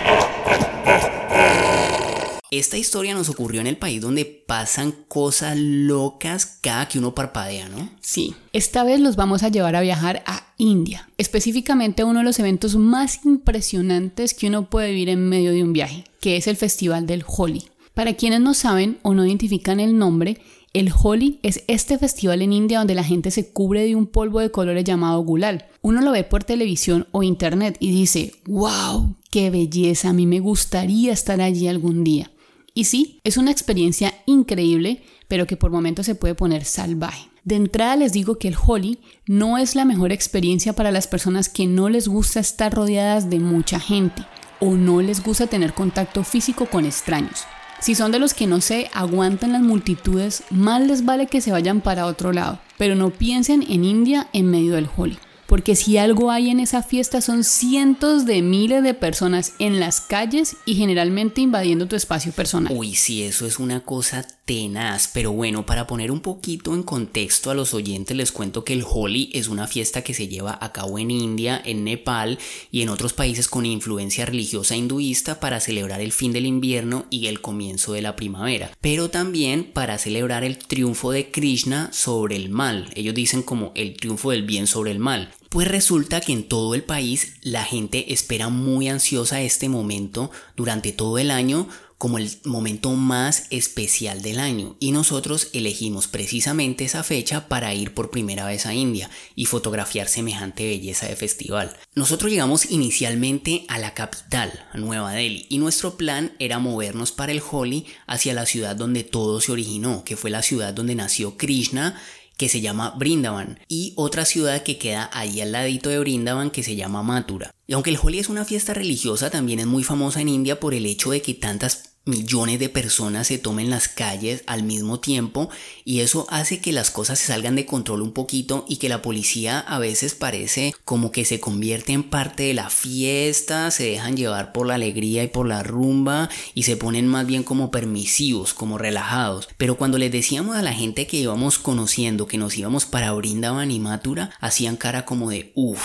[2.49, 7.67] Esta historia nos ocurrió en el país donde pasan cosas locas cada que uno parpadea,
[7.67, 7.89] ¿no?
[7.99, 12.25] Sí, esta vez los vamos a llevar a viajar a India, específicamente a uno de
[12.25, 16.47] los eventos más impresionantes que uno puede vivir en medio de un viaje, que es
[16.47, 17.65] el Festival del Holi.
[17.93, 20.37] Para quienes no saben o no identifican el nombre,
[20.71, 24.39] el Holi es este festival en India donde la gente se cubre de un polvo
[24.39, 25.65] de colores llamado gulal.
[25.81, 30.39] Uno lo ve por televisión o internet y dice, wow, qué belleza, a mí me
[30.39, 32.31] gustaría estar allí algún día.
[32.77, 37.27] Y sí, es una experiencia increíble, pero que por momentos se puede poner salvaje.
[37.43, 41.49] De entrada les digo que el Holi no es la mejor experiencia para las personas
[41.49, 44.21] que no les gusta estar rodeadas de mucha gente
[44.59, 47.45] o no les gusta tener contacto físico con extraños.
[47.79, 51.51] Si son de los que no se aguantan las multitudes, más les vale que se
[51.51, 55.97] vayan para otro lado, pero no piensen en India en medio del Holi porque si
[55.97, 60.75] algo hay en esa fiesta son cientos de miles de personas en las calles y
[60.75, 62.71] generalmente invadiendo tu espacio personal.
[62.75, 67.51] Uy, sí, eso es una cosa tenaz, pero bueno, para poner un poquito en contexto
[67.51, 70.71] a los oyentes les cuento que el Holi es una fiesta que se lleva a
[70.71, 72.39] cabo en India, en Nepal
[72.71, 77.27] y en otros países con influencia religiosa hinduista para celebrar el fin del invierno y
[77.27, 82.49] el comienzo de la primavera, pero también para celebrar el triunfo de Krishna sobre el
[82.49, 82.89] mal.
[82.95, 85.33] Ellos dicen como el triunfo del bien sobre el mal.
[85.49, 90.91] Pues resulta que en todo el país la gente espera muy ansiosa este momento durante
[90.91, 97.03] todo el año como el momento más especial del año y nosotros elegimos precisamente esa
[97.03, 101.75] fecha para ir por primera vez a India y fotografiar semejante belleza de festival.
[101.95, 107.41] Nosotros llegamos inicialmente a la capital, Nueva Delhi, y nuestro plan era movernos para el
[107.41, 111.99] Holi hacia la ciudad donde todo se originó, que fue la ciudad donde nació Krishna
[112.37, 116.63] que se llama Brindavan y otra ciudad que queda ahí al ladito de Brindavan que
[116.63, 117.51] se llama Mathura.
[117.65, 120.73] Y aunque el Holi es una fiesta religiosa, también es muy famosa en India por
[120.73, 125.49] el hecho de que tantas millones de personas se tomen las calles al mismo tiempo
[125.85, 129.01] y eso hace que las cosas se salgan de control un poquito y que la
[129.01, 134.17] policía a veces parece como que se convierte en parte de la fiesta, se dejan
[134.17, 138.53] llevar por la alegría y por la rumba y se ponen más bien como permisivos,
[138.53, 139.49] como relajados.
[139.57, 143.71] Pero cuando les decíamos a la gente que íbamos conociendo que nos íbamos para Brindavan
[143.71, 145.81] y Matura, hacían cara como de uff,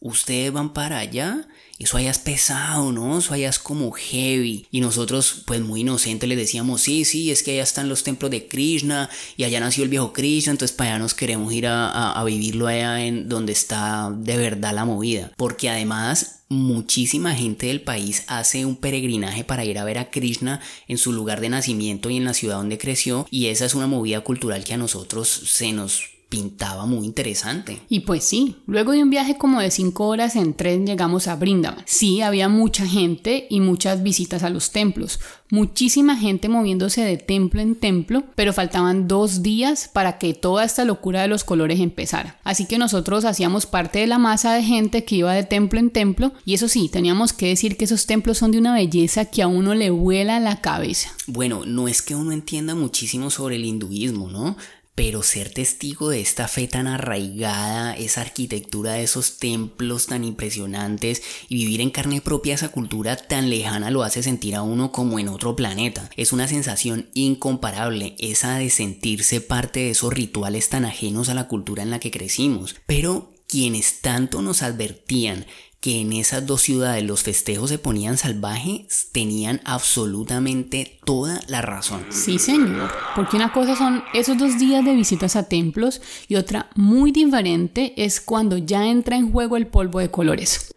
[0.00, 1.46] ¿ustedes van para allá?
[1.84, 3.18] Eso es pesado, ¿no?
[3.18, 4.66] Eso es como heavy.
[4.70, 8.30] Y nosotros, pues muy inocentes, le decíamos, sí, sí, es que allá están los templos
[8.30, 12.12] de Krishna y allá nació el viejo Krishna, entonces para allá nos queremos ir a,
[12.12, 15.32] a vivirlo allá en donde está de verdad la movida.
[15.36, 20.60] Porque además muchísima gente del país hace un peregrinaje para ir a ver a Krishna
[20.86, 23.86] en su lugar de nacimiento y en la ciudad donde creció y esa es una
[23.86, 27.82] movida cultural que a nosotros se nos pintaba muy interesante.
[27.90, 31.36] Y pues sí, luego de un viaje como de 5 horas en tren llegamos a
[31.36, 31.84] Brindavan.
[31.84, 37.60] Sí, había mucha gente y muchas visitas a los templos, muchísima gente moviéndose de templo
[37.60, 42.40] en templo, pero faltaban dos días para que toda esta locura de los colores empezara.
[42.44, 45.90] Así que nosotros hacíamos parte de la masa de gente que iba de templo en
[45.90, 49.42] templo y eso sí, teníamos que decir que esos templos son de una belleza que
[49.42, 51.10] a uno le vuela la cabeza.
[51.26, 54.56] Bueno, no es que uno entienda muchísimo sobre el hinduismo, ¿no?
[54.94, 61.22] Pero ser testigo de esta fe tan arraigada, esa arquitectura de esos templos tan impresionantes
[61.48, 65.18] y vivir en carne propia esa cultura tan lejana lo hace sentir a uno como
[65.18, 66.10] en otro planeta.
[66.16, 71.48] Es una sensación incomparable, esa de sentirse parte de esos rituales tan ajenos a la
[71.48, 72.76] cultura en la que crecimos.
[72.86, 75.46] Pero quienes tanto nos advertían
[75.82, 82.06] que en esas dos ciudades los festejos se ponían salvajes, tenían absolutamente toda la razón.
[82.08, 86.70] Sí, señor, porque una cosa son esos dos días de visitas a templos y otra
[86.76, 90.72] muy diferente es cuando ya entra en juego el polvo de colores.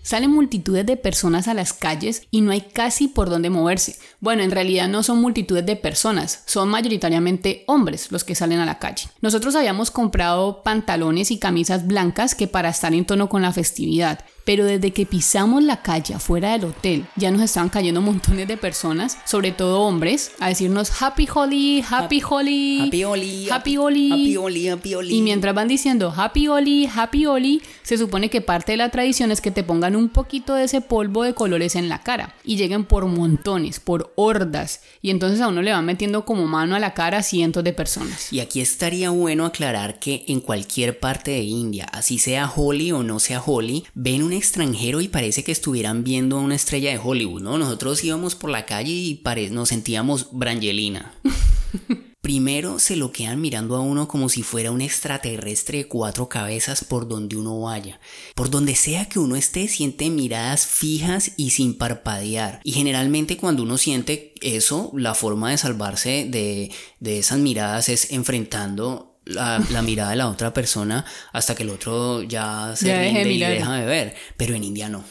[0.00, 3.96] Salen multitudes de personas a las calles y no hay casi por dónde moverse.
[4.26, 8.66] Bueno, en realidad no son multitudes de personas, son mayoritariamente hombres los que salen a
[8.66, 9.08] la calle.
[9.20, 14.24] Nosotros habíamos comprado pantalones y camisas blancas que para estar en tono con la festividad,
[14.44, 18.56] pero desde que pisamos la calle afuera del hotel ya nos estaban cayendo montones de
[18.56, 24.36] personas, sobre todo hombres, a decirnos Happy Holly, Happy Holly, Happy Holly, Happy Holly, Happy
[24.36, 25.14] Holly, Happy Holly.
[25.14, 29.30] Y mientras van diciendo Happy Holly, Happy Holly, se supone que parte de la tradición
[29.30, 32.56] es que te pongan un poquito de ese polvo de colores en la cara y
[32.56, 36.80] lleguen por montones, por hordas, y entonces a uno le van metiendo como mano a
[36.80, 38.32] la cara a cientos de personas.
[38.32, 43.02] Y aquí estaría bueno aclarar que en cualquier parte de India, así sea Holly o
[43.02, 46.98] no sea Holly, ven un extranjero y parece que estuvieran viendo a una estrella de
[46.98, 47.58] Hollywood, ¿no?
[47.58, 51.12] Nosotros íbamos por la calle y nos sentíamos Brangelina.
[52.26, 56.82] Primero se lo quedan mirando a uno como si fuera un extraterrestre de cuatro cabezas
[56.82, 58.00] por donde uno vaya.
[58.34, 62.58] Por donde sea que uno esté, siente miradas fijas y sin parpadear.
[62.64, 69.20] Y generalmente cuando uno siente eso, la forma de salvarse de, esas miradas es enfrentando
[69.24, 73.72] la, mirada de la otra persona hasta que el otro ya se rinde y deja
[73.76, 74.16] de ver.
[74.36, 75.04] Pero en India no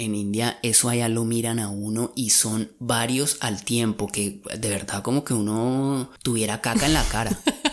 [0.00, 4.68] en India eso allá lo miran a uno y son varios al tiempo, que de
[4.68, 7.38] verdad como que uno tuviera caca en la cara.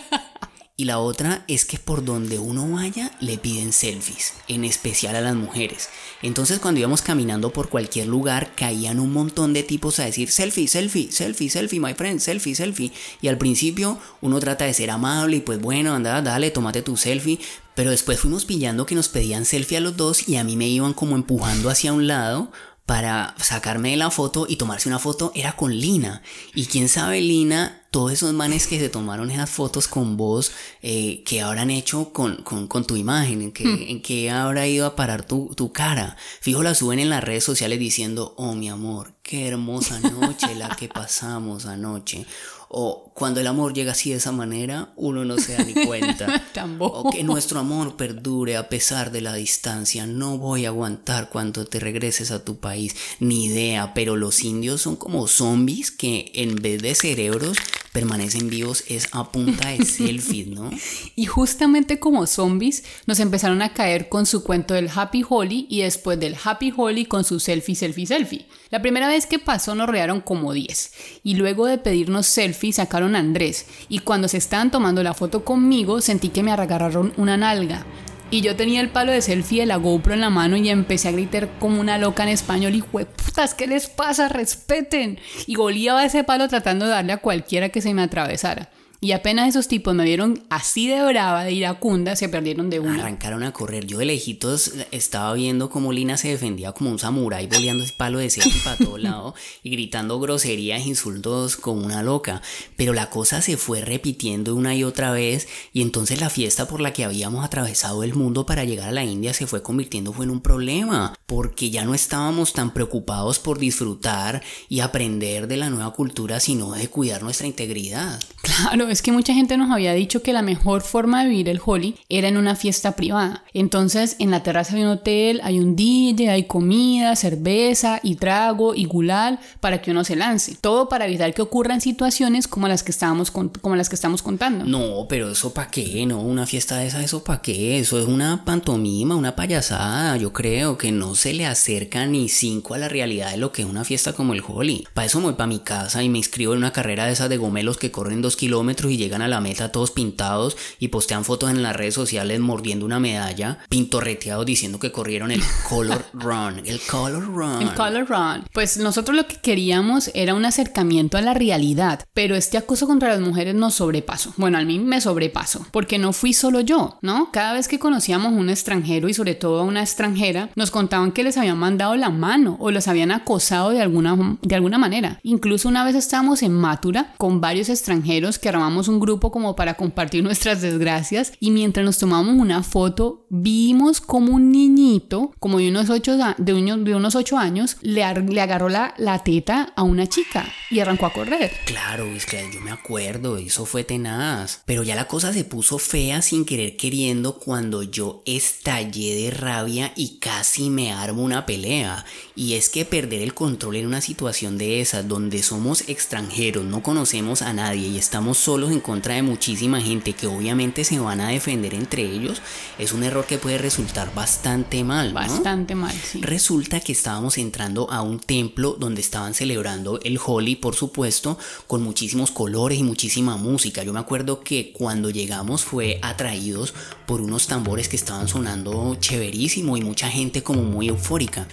[0.80, 5.20] Y la otra es que por donde uno vaya le piden selfies, en especial a
[5.20, 5.88] las mujeres.
[6.22, 10.68] Entonces cuando íbamos caminando por cualquier lugar caían un montón de tipos a decir selfie,
[10.68, 12.92] selfie, selfie, selfie, my friend, selfie, selfie.
[13.20, 16.96] Y al principio uno trata de ser amable y pues bueno, anda, dale, tómate tu
[16.96, 17.40] selfie.
[17.78, 20.66] Pero después fuimos pillando que nos pedían selfie a los dos y a mí me
[20.66, 22.50] iban como empujando hacia un lado
[22.86, 26.20] para sacarme la foto y tomarse una foto era con Lina.
[26.56, 31.22] Y quién sabe, Lina todos esos manes que se tomaron esas fotos con vos, eh,
[31.24, 32.44] que habrán hecho con,
[32.86, 33.82] tu imagen, en que, hmm.
[33.88, 36.16] en que habrá ido a parar tu, tu, cara.
[36.40, 40.74] Fijo, la suben en las redes sociales diciendo, oh mi amor, qué hermosa noche la
[40.76, 42.26] que pasamos anoche.
[42.70, 46.44] O cuando el amor llega así de esa manera, uno no se da ni cuenta.
[46.78, 50.06] o que nuestro amor perdure a pesar de la distancia.
[50.06, 52.94] No voy a aguantar cuando te regreses a tu país.
[53.20, 57.56] Ni idea, pero los indios son como zombies que en vez de cerebros
[57.92, 60.70] permanecen vivos es a punta de selfies, ¿no?
[61.16, 65.80] Y justamente como zombies nos empezaron a caer con su cuento del Happy Holly y
[65.80, 68.46] después del Happy Holly con su selfie, selfie, selfie.
[68.70, 73.16] La primera vez que pasó nos rodearon como 10 y luego de pedirnos selfie sacaron
[73.16, 77.38] a Andrés y cuando se estaban tomando la foto conmigo sentí que me agarraron una
[77.38, 77.86] nalga.
[78.30, 81.08] Y yo tenía el palo de selfie de la GoPro en la mano y empecé
[81.08, 84.28] a gritar como una loca en español y putas, ¿qué les pasa?
[84.28, 85.18] Respeten.
[85.46, 88.68] Y goleaba ese palo tratando de darle a cualquiera que se me atravesara.
[89.00, 92.98] Y apenas esos tipos me vieron así de brava, de iracunda, se perdieron de una.
[92.98, 93.86] Arrancaron a correr.
[93.86, 98.18] Yo de lejitos estaba viendo cómo Lina se defendía como un samurái, boleando ese palo
[98.18, 102.42] de selfie para todo lado y gritando groserías, insultos como una loca.
[102.76, 106.80] Pero la cosa se fue repitiendo una y otra vez y entonces la fiesta por
[106.80, 110.30] la que habíamos atravesado el mundo para llegar a la India se fue convirtiendo en
[110.30, 115.92] un problema, porque ya no estábamos tan preocupados por disfrutar y aprender de la nueva
[115.92, 118.18] cultura, sino de cuidar nuestra integridad.
[118.42, 121.60] Claro, es que mucha gente nos había dicho que la mejor forma de vivir el
[121.64, 123.44] Holi era en una fiesta privada.
[123.52, 128.74] Entonces, en la terraza de un hotel hay un DJ, hay comida, cerveza y trago
[128.74, 130.56] y gulal para que uno se lance.
[130.60, 134.64] Todo para evitar que ocurran situaciones como las que estábamos como las que estamos contando.
[134.64, 138.06] No, pero eso para qué, no, una fiesta de esa, eso para qué, eso es
[138.06, 140.16] una pantomima, una payasada.
[140.16, 143.62] Yo creo que no se le acerca ni cinco a la realidad de lo que
[143.62, 144.86] es una fiesta como el Holi.
[144.94, 147.28] Para eso me voy para mi casa y me inscribo en una carrera de esas
[147.28, 151.24] de gomelos que corren dos kilómetros y llegan a la meta todos pintados y postean
[151.24, 156.62] fotos en las redes sociales mordiendo una medalla, pintorreteados diciendo que corrieron el Color Run.
[156.64, 157.62] El Color Run.
[157.62, 158.44] El Color Run.
[158.52, 163.08] Pues nosotros lo que queríamos era un acercamiento a la realidad, pero este acoso contra
[163.08, 164.32] las mujeres nos sobrepasó.
[164.36, 167.30] Bueno, a mí me sobrepasó, porque no fui solo yo, ¿no?
[167.32, 171.12] Cada vez que conocíamos a un extranjero y sobre todo a una extranjera, nos contaban
[171.12, 175.18] que les habían mandado la mano o los habían acosado de alguna, de alguna manera.
[175.22, 179.74] Incluso una vez estábamos en Matura con varios extranjeros que armamos un grupo como para
[179.74, 185.70] compartir nuestras desgracias y mientras nos tomamos una foto vimos como un niñito, como de
[185.70, 189.84] unos 8, de unos, de unos ocho años, le, le agarró la, la teta a
[189.84, 191.50] una chica y arrancó a correr.
[191.64, 194.62] Claro, es que yo me acuerdo, eso fue tenaz.
[194.66, 199.92] Pero ya la cosa se puso fea sin querer queriendo cuando yo estallé de rabia
[199.96, 202.04] y casi me armo una pelea.
[202.36, 206.82] Y es que perder el control en una situación de esas donde somos extranjeros, no
[206.82, 211.20] conocemos a nadie y estamos solos en contra de muchísima gente que obviamente se van
[211.20, 212.42] a defender entre ellos,
[212.78, 215.12] es un error que puede resultar bastante mal.
[215.12, 216.20] Bastante mal, sí.
[216.20, 221.82] Resulta que estábamos entrando a un templo donde estaban celebrando el Holi, por supuesto, con
[221.82, 223.82] muchísimos colores y muchísima música.
[223.84, 226.74] Yo me acuerdo que cuando llegamos fue atraídos
[227.06, 231.46] por unos tambores que estaban sonando chéverísimo y mucha gente como muy eufórica.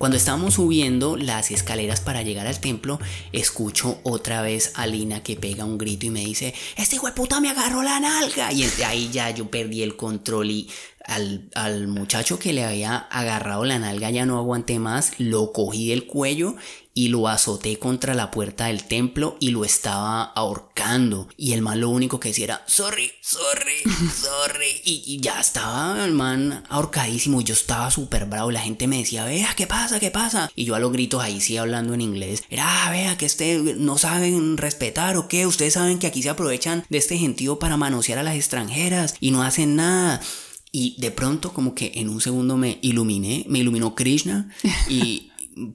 [0.00, 2.98] Cuando estábamos subiendo las escaleras para llegar al templo,
[3.32, 7.12] escucho otra vez a Lina que pega un grito y me dice, este hijo de
[7.12, 8.50] puta me agarró la nalga.
[8.50, 10.70] Y ahí ya yo perdí el control y
[11.04, 15.90] al, al, muchacho que le había agarrado la nalga ya no aguanté más, lo cogí
[15.90, 16.56] del cuello
[16.94, 21.28] y lo azoté contra la puerta del templo y lo estaba ahorcando.
[21.36, 23.82] Y el man lo único que decía era, sorry, sorry,
[24.12, 24.80] sorry.
[24.84, 27.40] Y, ya estaba el man ahorcadísimo.
[27.42, 28.50] Yo estaba súper bravo.
[28.50, 30.00] La gente me decía, vea, ¿qué pasa?
[30.00, 30.50] ¿Qué pasa?
[30.54, 32.42] Y yo a los gritos ahí sí hablando en inglés.
[32.50, 35.46] Era, ah, vea, que este no saben respetar o qué.
[35.46, 39.30] Ustedes saben que aquí se aprovechan de este gentío para manosear a las extranjeras y
[39.30, 40.20] no hacen nada.
[40.72, 44.54] Y de pronto como que en un segundo me iluminé, me iluminó Krishna
[44.88, 45.29] y,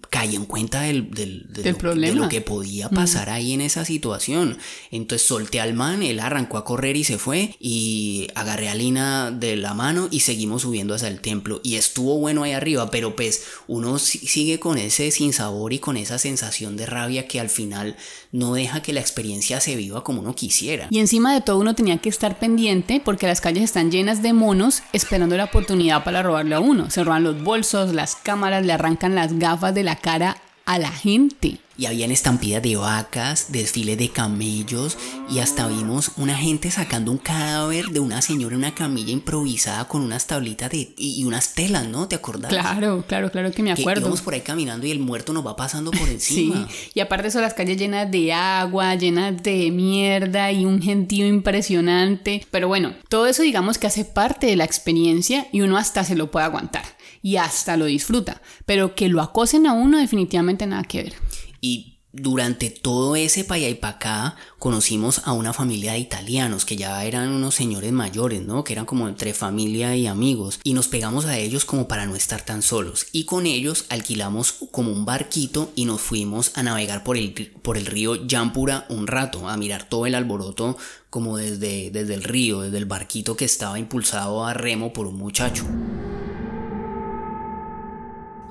[0.09, 2.13] caí en cuenta del, del, de, lo, problema?
[2.13, 4.57] de, lo, que podía pasar ahí en esa situación.
[4.91, 9.31] Entonces solté al man, él arrancó a correr y se fue y agarré a Lina
[9.31, 11.61] de la mano y seguimos subiendo hacia el templo.
[11.63, 16.17] Y estuvo bueno ahí arriba, pero pues uno sigue con ese sinsabor y con esa
[16.17, 17.95] sensación de rabia que al final
[18.31, 20.87] no deja que la experiencia se viva como uno quisiera.
[20.89, 24.33] Y encima de todo uno tenía que estar pendiente porque las calles están llenas de
[24.33, 26.89] monos esperando la oportunidad para robarle a uno.
[26.89, 30.89] Se roban los bolsos, las cámaras, le arrancan las gafas de la cara a la
[30.89, 31.59] gente.
[31.77, 34.97] Y habían estampidas de vacas, desfiles de camellos
[35.29, 39.85] y hasta vimos una gente sacando un cadáver de una señora en una camilla improvisada
[39.85, 42.07] con unas tablitas de, y, unas telas, ¿no?
[42.07, 42.49] ¿Te acordás?
[42.49, 44.03] Claro, claro, claro que me acuerdo.
[44.03, 46.65] Que íbamos por ahí caminando y el muerto nos va pasando por encima.
[46.69, 51.27] sí, y aparte son las calles llenas de agua, llenas de mierda y un gentío
[51.27, 52.47] impresionante.
[52.51, 56.15] Pero bueno, todo eso digamos que hace parte de la experiencia y uno hasta se
[56.15, 56.94] lo puede aguantar
[57.25, 61.13] y hasta lo disfruta, pero que lo acosen a uno definitivamente nada que ver.
[61.59, 67.03] Y durante todo ese para y acá conocimos a una familia de italianos que ya
[67.03, 68.63] eran unos señores mayores, ¿no?
[68.63, 72.15] Que eran como entre familia y amigos y nos pegamos a ellos como para no
[72.15, 77.03] estar tan solos y con ellos alquilamos como un barquito y nos fuimos a navegar
[77.03, 80.77] por el, por el río Yampura un rato, a mirar todo el alboroto
[81.09, 85.17] como desde, desde el río, desde el barquito que estaba impulsado a remo por un
[85.17, 85.65] muchacho.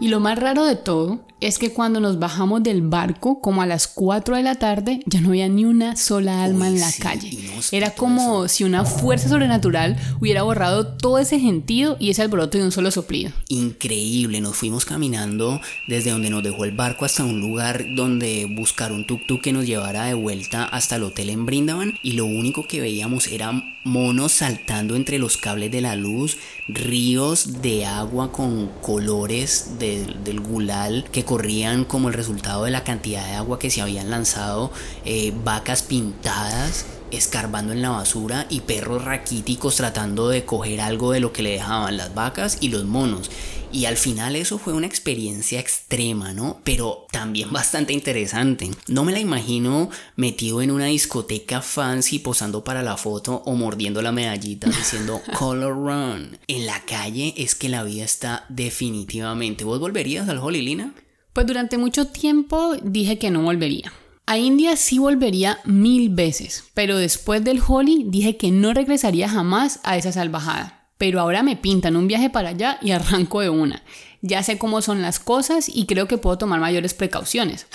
[0.01, 3.67] Y lo más raro de todo es que cuando nos bajamos del barco, como a
[3.67, 7.39] las 4 de la tarde, ya no había ni una sola alma en la calle.
[7.71, 12.65] Era como si una fuerza sobrenatural hubiera borrado todo ese gentío y ese alboroto de
[12.65, 13.31] un solo soplido.
[13.49, 18.91] Increíble, nos fuimos caminando desde donde nos dejó el barco hasta un lugar donde buscar
[18.91, 22.67] un tuk-tuk que nos llevara de vuelta hasta el hotel en Brindavan y lo único
[22.67, 26.39] que veíamos eran monos saltando entre los cables de la luz,
[26.69, 33.25] ríos de agua con colores del gulal que corrían como el resultado de la cantidad
[33.27, 34.71] de agua que se habían lanzado,
[35.05, 41.21] eh, vacas pintadas escarbando en la basura y perros raquíticos tratando de coger algo de
[41.21, 43.31] lo que le dejaban las vacas y los monos.
[43.75, 46.61] Y al final eso fue una experiencia extrema, ¿no?
[46.63, 48.71] Pero también bastante interesante.
[48.87, 54.01] No me la imagino metido en una discoteca fancy posando para la foto o mordiendo
[54.01, 56.39] la medallita diciendo Color Run.
[56.47, 59.65] En la calle es que la vida está definitivamente.
[59.65, 60.95] ¿Vos volverías al Holilina?
[61.33, 63.93] Pues durante mucho tiempo dije que no volvería.
[64.27, 69.81] A India sí volvería mil veces, pero después del Holi dije que no regresaría jamás
[69.83, 73.83] a esa salvajada pero ahora me pintan un viaje para allá y arranco de una.
[74.23, 77.67] Ya sé cómo son las cosas y creo que puedo tomar mayores precauciones.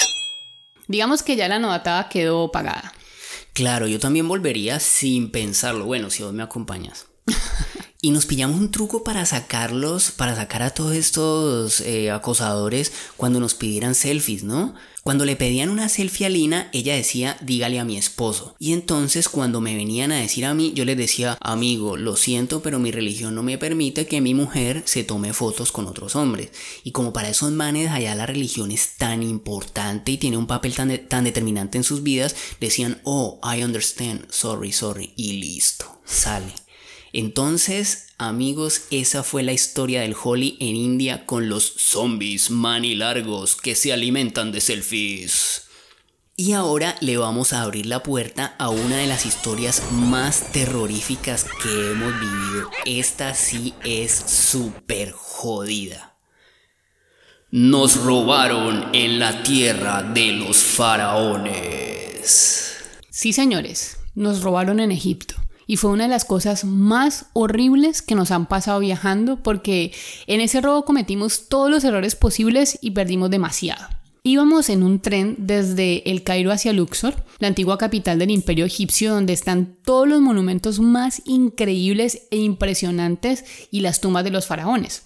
[0.88, 2.92] Digamos que ya la novatada quedó pagada.
[3.54, 5.86] Claro, yo también volvería sin pensarlo.
[5.86, 7.06] Bueno, si vos me acompañas.
[8.02, 13.42] Y nos pillamos un truco para sacarlos, para sacar a todos estos eh, acosadores cuando
[13.42, 14.74] nos pidieran selfies, ¿no?
[15.04, 18.56] Cuando le pedían una selfie a Lina, ella decía, dígale a mi esposo.
[18.58, 22.62] Y entonces cuando me venían a decir a mí, yo les decía, amigo, lo siento,
[22.62, 26.52] pero mi religión no me permite que mi mujer se tome fotos con otros hombres.
[26.86, 30.74] Y como para esos manes allá la religión es tan importante y tiene un papel
[30.74, 36.54] tan, tan determinante en sus vidas, decían, oh, I understand, sorry, sorry, y listo, sale.
[37.14, 43.76] Entonces, amigos, esa fue la historia del Holly en India con los zombies manilargos que
[43.76, 45.64] se alimentan de selfies.
[46.36, 51.46] Y ahora le vamos a abrir la puerta a una de las historias más terroríficas
[51.62, 52.70] que hemos vivido.
[52.86, 56.16] Esta sí es súper jodida.
[57.52, 62.06] Nos robaron en la tierra de los faraones.
[63.10, 65.36] Sí, señores, nos robaron en Egipto
[65.70, 69.94] y fue una de las cosas más horribles que nos han pasado viajando porque
[70.26, 73.86] en ese robo cometimos todos los errores posibles y perdimos demasiado.
[74.24, 79.14] Íbamos en un tren desde el Cairo hacia Luxor, la antigua capital del imperio egipcio
[79.14, 85.04] donde están todos los monumentos más increíbles e impresionantes y las tumbas de los faraones.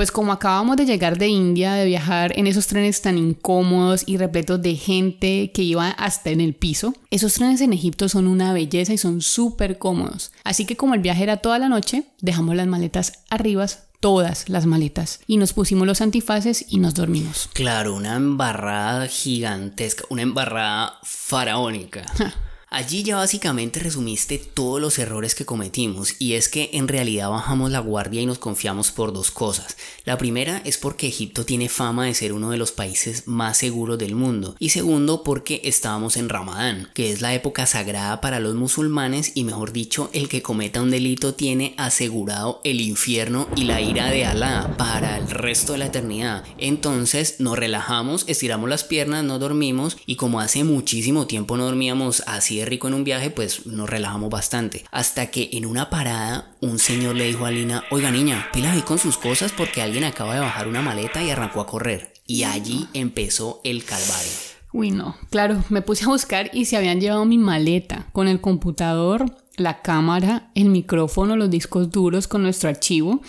[0.00, 4.16] Pues como acabamos de llegar de India, de viajar en esos trenes tan incómodos y
[4.16, 8.54] repletos de gente que iba hasta en el piso, esos trenes en Egipto son una
[8.54, 10.32] belleza y son súper cómodos.
[10.42, 13.66] Así que como el viaje era toda la noche, dejamos las maletas arriba,
[14.00, 17.50] todas las maletas y nos pusimos los antifaces y nos dormimos.
[17.52, 22.06] Claro, una embarrada gigantesca, una embarrada faraónica.
[22.72, 27.72] Allí ya básicamente resumiste todos los errores que cometimos y es que en realidad bajamos
[27.72, 29.76] la guardia y nos confiamos por dos cosas.
[30.04, 33.98] La primera es porque Egipto tiene fama de ser uno de los países más seguros
[33.98, 38.54] del mundo y segundo porque estábamos en Ramadán, que es la época sagrada para los
[38.54, 43.80] musulmanes y mejor dicho el que cometa un delito tiene asegurado el infierno y la
[43.80, 46.44] ira de Alá para el resto de la eternidad.
[46.56, 52.22] Entonces nos relajamos, estiramos las piernas, no dormimos y como hace muchísimo tiempo no dormíamos
[52.28, 54.84] así rico en un viaje, pues nos relajamos bastante.
[54.90, 58.82] Hasta que en una parada un señor le dijo a Lina, oiga niña, pila ahí
[58.82, 62.12] con sus cosas porque alguien acaba de bajar una maleta y arrancó a correr.
[62.26, 64.30] Y allí empezó el calvario.
[64.72, 68.40] Uy, no, claro, me puse a buscar y se habían llevado mi maleta con el
[68.40, 73.20] computador, la cámara, el micrófono, los discos duros con nuestro archivo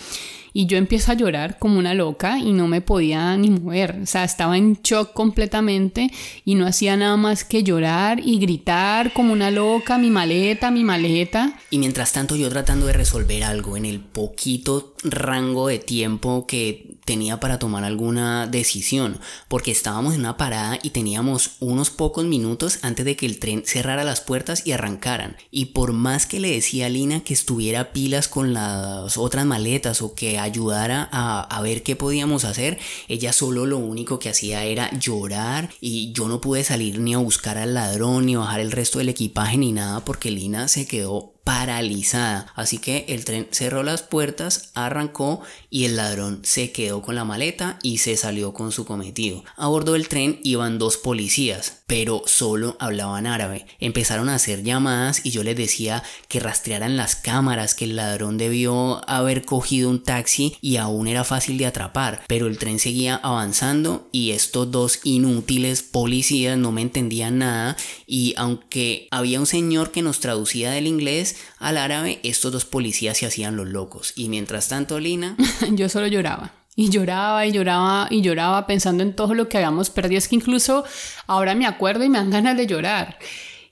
[0.52, 4.06] y yo empiezo a llorar como una loca y no me podía ni mover, o
[4.06, 6.10] sea, estaba en shock completamente
[6.44, 10.84] y no hacía nada más que llorar y gritar como una loca, mi maleta, mi
[10.84, 11.58] maleta.
[11.70, 16.96] Y mientras tanto yo tratando de resolver algo en el poquito rango de tiempo que
[17.04, 22.78] tenía para tomar alguna decisión, porque estábamos en una parada y teníamos unos pocos minutos
[22.82, 25.36] antes de que el tren cerrara las puertas y arrancaran.
[25.50, 30.02] Y por más que le decía a Lina que estuviera pilas con las otras maletas
[30.02, 32.78] o que ayudara a, a ver qué podíamos hacer,
[33.08, 37.18] ella solo lo único que hacía era llorar y yo no pude salir ni a
[37.18, 41.31] buscar al ladrón ni bajar el resto del equipaje ni nada porque Lina se quedó
[41.44, 42.52] paralizada.
[42.54, 47.24] Así que el tren cerró las puertas, arrancó y el ladrón se quedó con la
[47.24, 49.42] maleta y se salió con su cometido.
[49.56, 53.64] A bordo del tren iban dos policías, pero solo hablaban árabe.
[53.80, 58.36] Empezaron a hacer llamadas y yo les decía que rastrearan las cámaras, que el ladrón
[58.36, 63.16] debió haber cogido un taxi y aún era fácil de atrapar, pero el tren seguía
[63.16, 69.90] avanzando y estos dos inútiles policías no me entendían nada y aunque había un señor
[69.90, 74.12] que nos traducía del inglés, al árabe, estos dos policías se hacían los locos.
[74.16, 75.36] Y mientras tanto, Lina...
[75.70, 76.52] Yo solo lloraba.
[76.74, 80.18] Y lloraba y lloraba y lloraba pensando en todo lo que habíamos perdido.
[80.18, 80.84] Es que incluso
[81.26, 83.18] ahora me acuerdo y me dan ganas de llorar.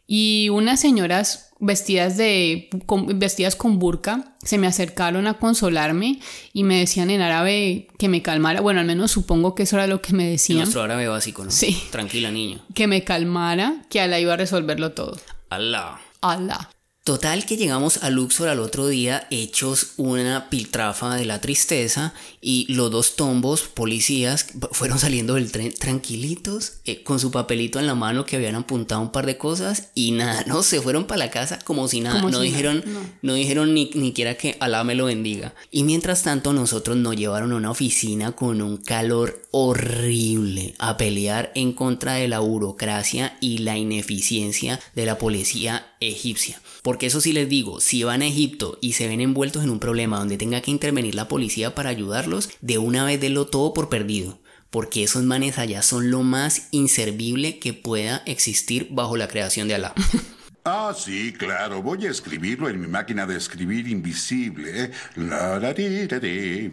[0.06, 6.20] Y unas señoras vestidas, de, con, vestidas con burka se me acercaron a consolarme
[6.52, 8.60] y me decían en árabe que me calmara.
[8.60, 10.60] Bueno, al menos supongo que eso era lo que me decían.
[10.60, 11.50] Nuestro árabe básico, ¿no?
[11.50, 11.80] Sí.
[11.90, 12.60] Tranquila, niño.
[12.74, 15.18] Que me calmara, que Allah iba a resolverlo todo.
[15.48, 16.00] Allah.
[16.20, 16.70] Allah.
[17.02, 22.70] Total que llegamos a Luxor al otro día hechos una piltrafa de la tristeza y
[22.70, 27.94] los dos tombos policías fueron saliendo del tren tranquilitos eh, con su papelito en la
[27.94, 31.30] mano que habían apuntado un par de cosas y nada, no, se fueron para la
[31.30, 32.84] casa como si nada, no, dijeron,
[33.22, 33.32] no.
[33.32, 35.54] dijeron ni, ni quiera que Alá me lo bendiga.
[35.70, 41.50] Y mientras tanto nosotros nos llevaron a una oficina con un calor horrible a pelear
[41.54, 46.60] en contra de la burocracia y la ineficiencia de la policía egipcia.
[46.82, 49.80] Porque eso sí les digo, si van a Egipto y se ven envueltos en un
[49.80, 53.88] problema donde tenga que intervenir la policía para ayudarlos, de una vez denlo todo por
[53.88, 54.38] perdido.
[54.70, 59.74] Porque esos manes allá son lo más inservible que pueda existir bajo la creación de
[59.74, 59.94] Alá.
[60.64, 61.82] Ah, sí, claro.
[61.82, 64.90] Voy a escribirlo en mi máquina de escribir invisible.
[65.16, 66.72] La, la, di, la, di.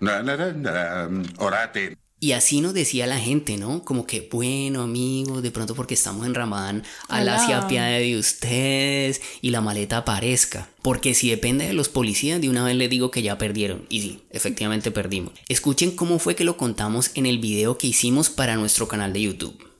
[0.00, 1.10] La, la, la, la.
[1.38, 1.96] Orate.
[2.20, 3.84] Y así nos decía la gente, ¿no?
[3.84, 9.20] Como que, bueno, amigos, de pronto porque estamos en Ramadán, Alá se apiade de ustedes
[9.42, 10.70] y la maleta aparezca.
[10.80, 13.84] Porque si depende de los policías, de una vez les digo que ya perdieron.
[13.90, 15.34] Y sí, efectivamente perdimos.
[15.48, 19.20] Escuchen cómo fue que lo contamos en el video que hicimos para nuestro canal de
[19.20, 19.74] YouTube.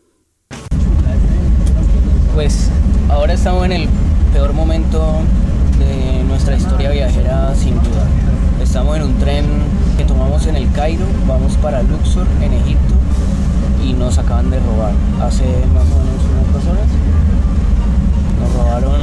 [2.35, 2.69] Pues
[3.11, 3.89] ahora estamos en el
[4.33, 5.21] peor momento
[5.79, 8.09] de nuestra historia viajera sin duda.
[8.61, 9.45] Estamos en un tren
[9.97, 12.95] que tomamos en el Cairo, vamos para Luxor en Egipto
[13.85, 16.89] y nos acaban de robar hace más o menos unas dos horas.
[18.41, 19.01] Nos robaron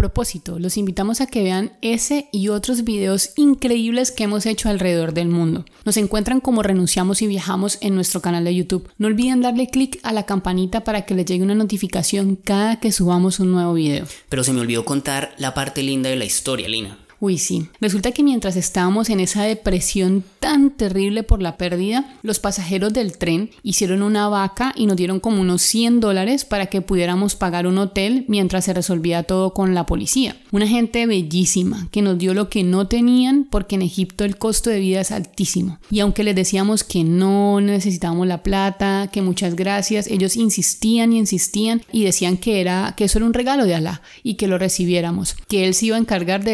[0.00, 5.12] propósito, los invitamos a que vean ese y otros videos increíbles que hemos hecho alrededor
[5.12, 5.66] del mundo.
[5.84, 8.88] Nos encuentran como Renunciamos y Viajamos en nuestro canal de YouTube.
[8.96, 12.92] No olviden darle clic a la campanita para que les llegue una notificación cada que
[12.92, 14.06] subamos un nuevo video.
[14.30, 16.96] Pero se me olvidó contar la parte linda de la historia, Lina.
[17.20, 17.68] Uy, sí.
[17.82, 23.18] Resulta que mientras estábamos en esa depresión tan terrible por la pérdida, los pasajeros del
[23.18, 27.66] tren hicieron una vaca y nos dieron como unos 100 dólares para que pudiéramos pagar
[27.66, 30.40] un hotel mientras se resolvía todo con la policía.
[30.50, 34.70] Una gente bellísima que nos dio lo que no tenían porque en Egipto el costo
[34.70, 35.78] de vida es altísimo.
[35.90, 41.18] Y aunque les decíamos que no necesitábamos la plata, que muchas gracias, ellos insistían y
[41.18, 44.56] insistían y decían que era que eso era un regalo de Alá y que lo
[44.56, 46.52] recibiéramos, que él se iba a encargar de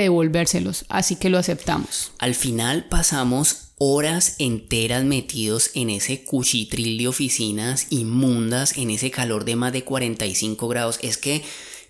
[0.88, 2.12] así que lo aceptamos.
[2.18, 9.44] Al final pasamos horas enteras metidos en ese cuchitril de oficinas inmundas, en ese calor
[9.44, 10.98] de más de 45 grados.
[11.02, 11.42] Es que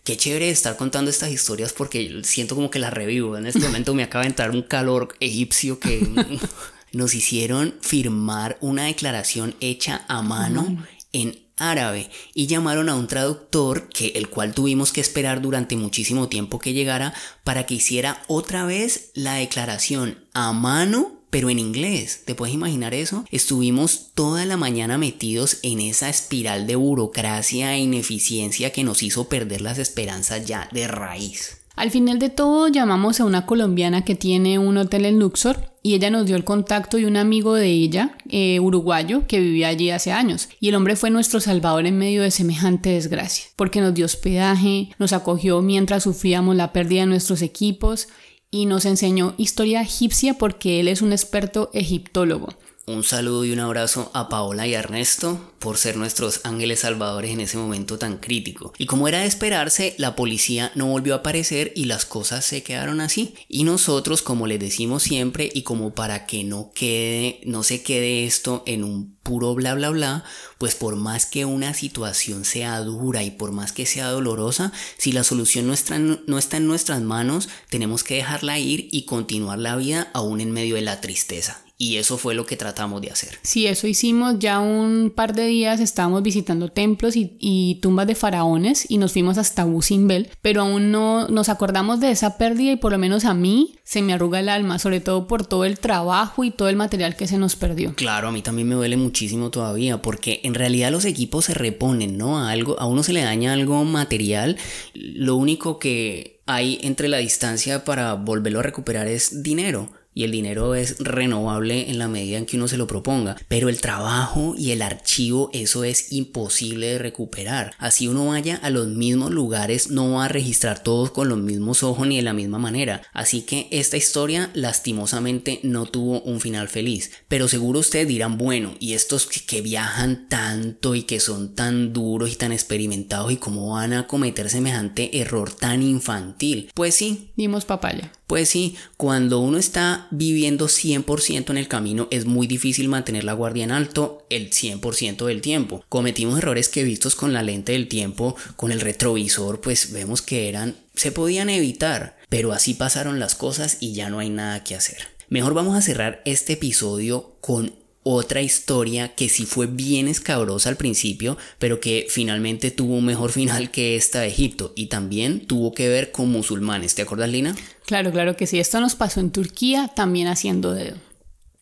[0.05, 3.37] qué chévere estar contando estas historias porque siento como que las revivo.
[3.37, 6.07] En este momento me acaba de entrar un calor egipcio que
[6.93, 13.89] nos hicieron firmar una declaración hecha a mano en árabe y llamaron a un traductor
[13.89, 18.65] que el cual tuvimos que esperar durante muchísimo tiempo que llegara para que hiciera otra
[18.65, 22.23] vez la declaración a mano pero en inglés.
[22.25, 23.25] ¿Te puedes imaginar eso?
[23.31, 29.29] Estuvimos toda la mañana metidos en esa espiral de burocracia e ineficiencia que nos hizo
[29.29, 31.59] perder las esperanzas ya de raíz.
[31.75, 35.95] Al final de todo llamamos a una colombiana que tiene un hotel en Luxor y
[35.95, 39.91] ella nos dio el contacto de un amigo de ella, eh, uruguayo, que vivía allí
[39.91, 40.49] hace años.
[40.59, 44.89] Y el hombre fue nuestro salvador en medio de semejante desgracia, porque nos dio hospedaje,
[44.99, 48.09] nos acogió mientras sufríamos la pérdida de nuestros equipos
[48.51, 52.49] y nos enseñó historia egipcia porque él es un experto egiptólogo.
[52.89, 57.33] Un saludo y un abrazo a Paola y a Ernesto por ser nuestros ángeles salvadores
[57.33, 58.73] en ese momento tan crítico.
[58.79, 62.63] Y como era de esperarse, la policía no volvió a aparecer y las cosas se
[62.63, 63.35] quedaron así.
[63.49, 68.25] Y nosotros, como les decimos siempre y como para que no quede, no se quede
[68.25, 70.23] esto en un puro bla bla bla,
[70.57, 75.11] pues por más que una situación sea dura y por más que sea dolorosa, si
[75.11, 79.59] la solución no está, no está en nuestras manos, tenemos que dejarla ir y continuar
[79.59, 81.66] la vida aún en medio de la tristeza.
[81.79, 83.39] Y eso fue lo que tratamos de hacer.
[83.43, 84.39] Sí, eso hicimos.
[84.39, 89.13] Ya un par de días estábamos visitando templos y, y tumbas de faraones y nos
[89.13, 93.27] fuimos hasta Busimbel, pero aún no nos acordamos de esa pérdida y por lo menos
[93.27, 96.69] a mí se me arruga el alma, sobre todo por todo el trabajo y todo
[96.69, 97.95] el material que se nos perdió.
[97.95, 102.17] Claro, a mí también me duele muchísimo todavía, porque en realidad los equipos se reponen,
[102.17, 102.39] ¿no?
[102.39, 104.57] A algo, a uno se le daña algo material.
[104.95, 110.31] Lo único que hay entre la distancia para volverlo a recuperar es dinero y el
[110.33, 113.37] dinero es renovable en la medida en que uno se lo proponga.
[113.49, 117.75] Pero el trabajo y el archivo, eso es imposible de recuperar.
[117.79, 121.83] Así uno vaya a los mismos lugares, no va a registrar todos con los mismos
[121.83, 123.03] ojos ni de la misma manera.
[123.13, 127.11] Así que esta historia lastimosamente no tuvo un final feliz.
[127.29, 131.93] Pero seguro ustedes dirán, bueno, y estos que, que viajan tanto y que son tan
[131.93, 136.71] duros y tan experimentados y cómo van a cometer semejante error tan infantil.
[136.75, 138.11] Pues sí, Dimos papaya.
[138.27, 143.33] pues sí, cuando uno está viviendo 100% en el camino es muy difícil mantener la
[143.33, 145.85] guardia en alto el 100% del tiempo.
[145.89, 150.49] Cometimos errores que vistos con la lente del tiempo, con el retrovisor, pues vemos que
[150.49, 154.75] eran se podían evitar, pero así pasaron las cosas y ya no hay nada que
[154.75, 155.09] hacer.
[155.29, 157.75] Mejor vamos a cerrar este episodio con
[158.09, 163.33] otra historia que sí fue bien escabrosa al principio, pero que finalmente tuvo un mejor
[163.33, 166.95] final que esta de Egipto y también tuvo que ver con musulmanes.
[166.95, 167.57] ¿Te acuerdas, Lina?
[167.87, 168.59] Claro, claro que sí.
[168.59, 170.97] Esto nos pasó en Turquía, también haciendo dedo.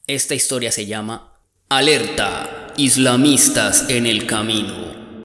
[0.07, 1.29] Esta historia se llama
[1.68, 4.75] Alerta, islamistas en el camino.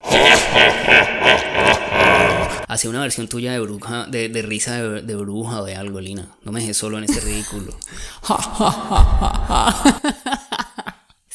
[2.68, 6.00] Hace una versión tuya de bruja, de, de risa de, de, bruja o de algo,
[6.00, 6.28] Lina.
[6.44, 7.76] No me dejes solo en este ridículo.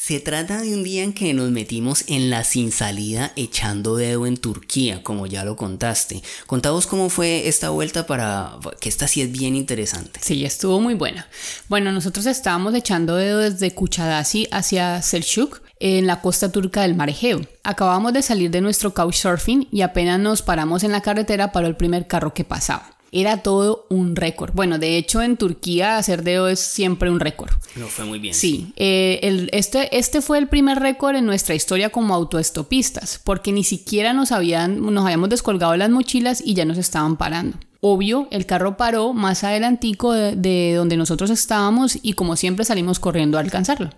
[0.07, 4.27] Se trata de un día en que nos metimos en la sin salida echando dedo
[4.27, 6.21] en Turquía, como ya lo contaste.
[6.45, 10.19] Contaos cómo fue esta vuelta para que esta sí es bien interesante.
[10.21, 11.27] Sí, estuvo muy buena.
[11.69, 17.09] Bueno, nosotros estábamos echando dedo desde Kuchadasi hacia Selçuk en la costa turca del mar
[17.09, 17.41] Egeo.
[17.63, 21.77] Acabamos de salir de nuestro couchsurfing y apenas nos paramos en la carretera para el
[21.77, 22.94] primer carro que pasaba.
[23.17, 24.51] Era todo un récord.
[24.53, 27.49] Bueno, de hecho en Turquía hacer dedo es siempre un récord.
[27.77, 28.33] No fue muy bien.
[28.33, 33.53] Sí, eh, el, este, este fue el primer récord en nuestra historia como autoestopistas, porque
[33.53, 37.57] ni siquiera nos, habían, nos habíamos descolgado las mochilas y ya nos estaban parando.
[37.79, 42.99] Obvio, el carro paró más adelantico de, de donde nosotros estábamos y como siempre salimos
[42.99, 43.91] corriendo a alcanzarlo.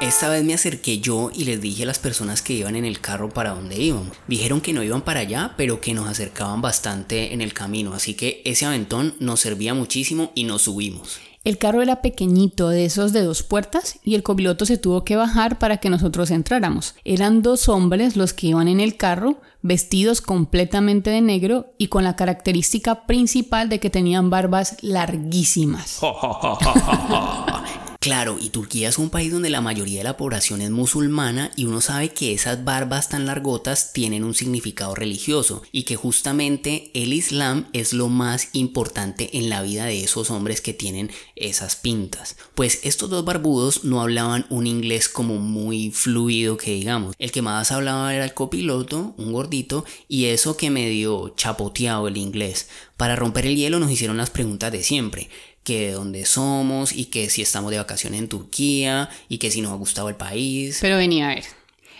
[0.00, 3.00] Esta vez me acerqué yo y les dije a las personas que iban en el
[3.00, 4.10] carro para dónde iban.
[4.26, 8.14] Dijeron que no iban para allá, pero que nos acercaban bastante en el camino, así
[8.14, 11.20] que ese aventón nos servía muchísimo y nos subimos.
[11.44, 15.14] El carro era pequeñito, de esos de dos puertas, y el copiloto se tuvo que
[15.14, 16.94] bajar para que nosotros entráramos.
[17.04, 22.02] Eran dos hombres los que iban en el carro, vestidos completamente de negro y con
[22.02, 26.00] la característica principal de que tenían barbas larguísimas.
[28.04, 31.64] Claro, y Turquía es un país donde la mayoría de la población es musulmana y
[31.64, 37.14] uno sabe que esas barbas tan largotas tienen un significado religioso y que justamente el
[37.14, 42.36] Islam es lo más importante en la vida de esos hombres que tienen esas pintas.
[42.54, 47.14] Pues estos dos barbudos no hablaban un inglés como muy fluido que digamos.
[47.18, 52.18] El que más hablaba era el copiloto, un gordito, y eso que medio chapoteado el
[52.18, 52.68] inglés.
[52.98, 55.30] Para romper el hielo nos hicieron las preguntas de siempre
[55.64, 59.60] que de dónde somos y que si estamos de vacaciones en Turquía y que si
[59.62, 60.78] nos ha gustado el país.
[60.80, 61.44] Pero venía a ver.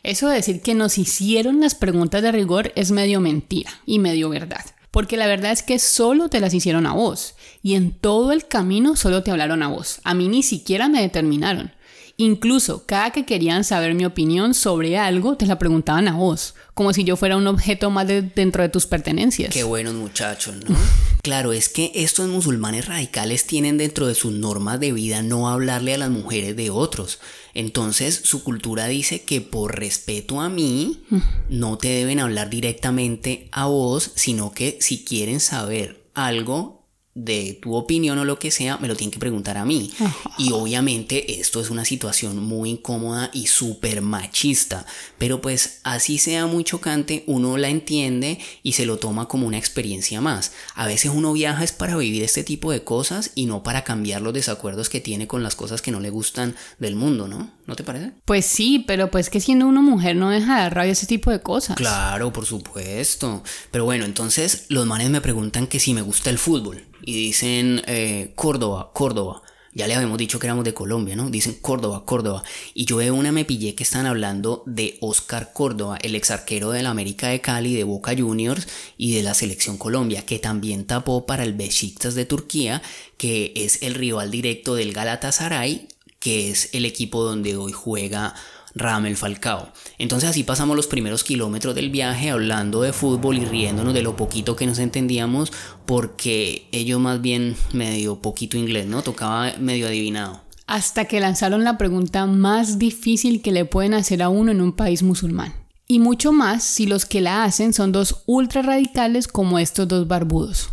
[0.04, 4.28] Eso de decir que nos hicieron las preguntas de rigor es medio mentira y medio
[4.28, 4.64] verdad.
[4.90, 7.34] Porque la verdad es que solo te las hicieron a vos.
[7.62, 10.00] Y en todo el camino solo te hablaron a vos.
[10.04, 11.72] A mí ni siquiera me determinaron.
[12.16, 16.92] Incluso cada que querían saber mi opinión sobre algo, te la preguntaban a vos, como
[16.92, 19.52] si yo fuera un objeto más de dentro de tus pertenencias.
[19.52, 20.76] Qué buenos muchachos, ¿no?
[21.22, 25.94] claro, es que estos musulmanes radicales tienen dentro de sus normas de vida no hablarle
[25.94, 27.18] a las mujeres de otros.
[27.52, 31.02] Entonces su cultura dice que por respeto a mí
[31.48, 36.74] no te deben hablar directamente a vos, sino que si quieren saber algo
[37.14, 39.92] de tu opinión o lo que sea, me lo tienen que preguntar a mí.
[40.36, 44.84] Y obviamente esto es una situación muy incómoda y súper machista,
[45.16, 49.58] pero pues así sea muy chocante, uno la entiende y se lo toma como una
[49.58, 50.52] experiencia más.
[50.74, 54.20] A veces uno viaja es para vivir este tipo de cosas y no para cambiar
[54.20, 57.50] los desacuerdos que tiene con las cosas que no le gustan del mundo, ¿no?
[57.66, 58.12] ¿No te parece?
[58.24, 61.30] Pues sí, pero pues que siendo una mujer no deja de dar rabia ese tipo
[61.30, 61.76] de cosas.
[61.76, 63.42] Claro, por supuesto.
[63.70, 67.82] Pero bueno, entonces los manes me preguntan que si me gusta el fútbol y dicen
[67.86, 69.42] eh, Córdoba, Córdoba.
[69.76, 71.30] Ya le habíamos dicho que éramos de Colombia, ¿no?
[71.30, 72.44] Dicen Córdoba, Córdoba.
[72.74, 76.70] Y yo veo una me pillé que están hablando de Oscar Córdoba, el ex arquero
[76.70, 81.26] del América de Cali, de Boca Juniors y de la Selección Colombia, que también tapó
[81.26, 82.82] para el Besiktas de Turquía,
[83.18, 85.88] que es el rival directo del Galatasaray,
[86.25, 88.35] que es el equipo donde hoy juega
[88.75, 89.68] Ramel Falcao.
[89.99, 94.16] Entonces así pasamos los primeros kilómetros del viaje hablando de fútbol y riéndonos de lo
[94.16, 95.53] poquito que nos entendíamos
[95.85, 99.03] porque ellos más bien medio poquito inglés, ¿no?
[99.03, 100.41] Tocaba medio adivinado.
[100.66, 104.72] Hasta que lanzaron la pregunta más difícil que le pueden hacer a uno en un
[104.72, 105.53] país musulmán.
[105.87, 110.09] Y mucho más si los que la hacen son dos ultra radicales como estos dos
[110.09, 110.70] barbudos.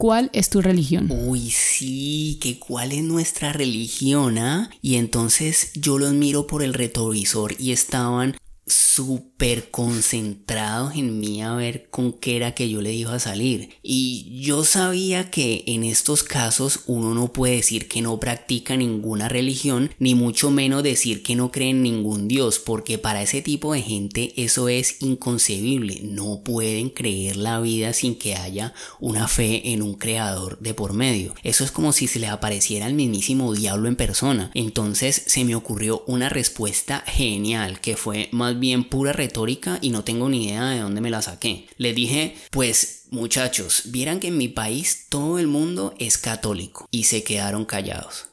[0.00, 1.08] ¿Cuál es tu religión?
[1.10, 4.70] Uy, sí, que cuál es nuestra religión, ¿ah?
[4.80, 8.36] Y entonces yo los miro por el retrovisor y estaban
[8.68, 13.70] súper concentrados en mí a ver con qué era que yo le iba a salir.
[13.82, 19.28] Y yo sabía que en estos casos uno no puede decir que no practica ninguna
[19.28, 23.72] religión, ni mucho menos decir que no cree en ningún Dios, porque para ese tipo
[23.72, 26.00] de gente eso es inconcebible.
[26.02, 30.92] No pueden creer la vida sin que haya una fe en un creador de por
[30.92, 31.34] medio.
[31.42, 34.50] Eso es como si se le apareciera el mismísimo diablo en persona.
[34.54, 40.04] Entonces se me ocurrió una respuesta genial que fue más bien pura retórica y no
[40.04, 41.66] tengo ni idea de dónde me la saqué.
[41.76, 47.04] Le dije, pues muchachos, vieran que en mi país todo el mundo es católico y
[47.04, 48.28] se quedaron callados.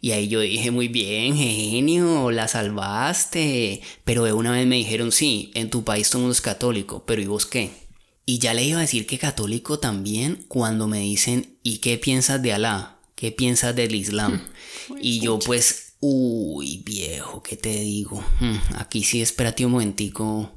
[0.00, 3.80] Y ahí yo dije, muy bien, genio, la salvaste.
[4.04, 7.04] Pero de una vez me dijeron, sí, en tu país todo el mundo es católico,
[7.06, 7.70] pero ¿y vos qué?
[8.26, 12.42] Y ya le iba a decir que católico también cuando me dicen, ¿y qué piensas
[12.42, 12.98] de Alá?
[13.14, 14.46] ¿Qué piensas del Islam?
[15.00, 18.22] y yo pues, uy, viejo, ¿qué te digo?
[18.38, 20.50] Hmm, aquí sí, espérate un momentico,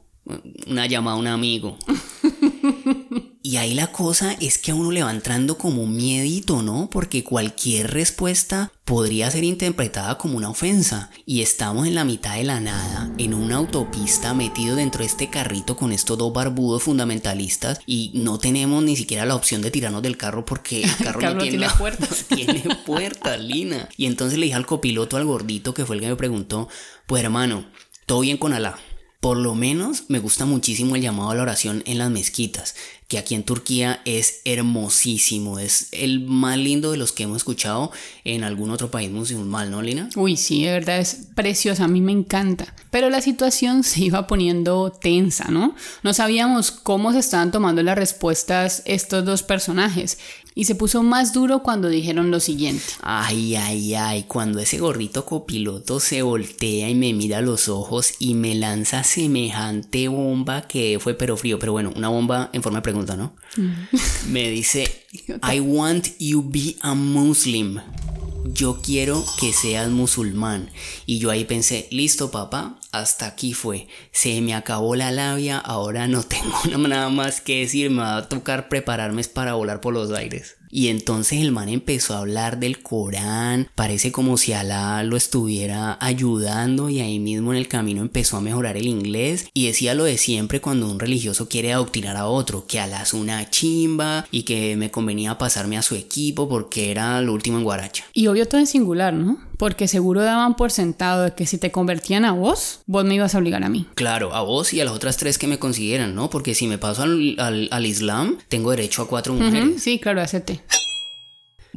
[0.67, 1.77] una llamada a un amigo.
[3.47, 6.89] Y ahí la cosa es que a uno le va entrando como un miedito, ¿no?
[6.91, 11.11] Porque cualquier respuesta podría ser interpretada como una ofensa.
[11.25, 15.29] Y estamos en la mitad de la nada, en una autopista metido dentro de este
[15.29, 20.01] carrito con estos dos barbudos fundamentalistas y no tenemos ni siquiera la opción de tirarnos
[20.01, 22.25] del carro porque el carro, no tiene, puertas.
[22.27, 23.87] tiene puertas, Lina.
[23.95, 26.67] Y entonces le dije al copiloto, al gordito, que fue el que me preguntó,
[27.05, 27.63] pues hermano,
[28.05, 28.77] todo bien con Alá.
[29.19, 32.75] Por lo menos me gusta muchísimo el llamado a la oración en las mezquitas,
[33.07, 37.91] que aquí en Turquía es hermosísimo, es el más lindo de los que hemos escuchado
[38.25, 40.09] en algún otro país musulmán, ¿no, Lina?
[40.17, 42.75] Uy, sí, de verdad es preciosa, a mí me encanta.
[42.91, 45.73] Pero la situación se iba poniendo tensa, ¿no?
[46.03, 50.17] No sabíamos cómo se estaban tomando las respuestas estos dos personajes
[50.57, 52.83] y se puso más duro cuando dijeron lo siguiente.
[53.03, 58.15] Ay, ay, ay, cuando ese gordito copiloto se voltea y me mira a los ojos
[58.17, 62.79] y me lanza semejante bomba que fue pero frío, pero bueno, una bomba en forma
[62.79, 63.35] de pregunta, ¿no?
[63.55, 64.31] Mm.
[64.31, 65.05] me dice,
[65.47, 67.79] I want you be a Muslim.
[68.51, 70.71] Yo quiero que seas musulmán.
[71.05, 73.87] Y yo ahí pensé, listo papá, hasta aquí fue.
[74.11, 78.29] Se me acabó la labia, ahora no tengo nada más que decir, me va a
[78.29, 80.57] tocar prepararme para volar por los aires.
[80.69, 85.97] Y entonces el man empezó a hablar del Corán, parece como si Alá lo estuviera
[86.01, 90.03] ayudando y ahí mismo en el camino empezó a mejorar el inglés y decía lo
[90.03, 94.43] de siempre cuando un religioso quiere adoctrinar a otro, que Alá es una chimba y
[94.43, 98.05] que me convenía pasarme a su equipo porque era lo último en Guaracha.
[98.13, 99.46] Y obvio todo en singular, ¿no?
[99.57, 103.35] Porque seguro daban por sentado de que si te convertían a vos, vos me ibas
[103.35, 103.87] a obligar a mí.
[103.95, 106.29] Claro, a vos y a las otras tres que me consiguieran, ¿no?
[106.29, 109.81] Porque si me paso al, Islam, tengo derecho a cuatro mujeres.
[109.81, 110.61] sí, claro, acepté.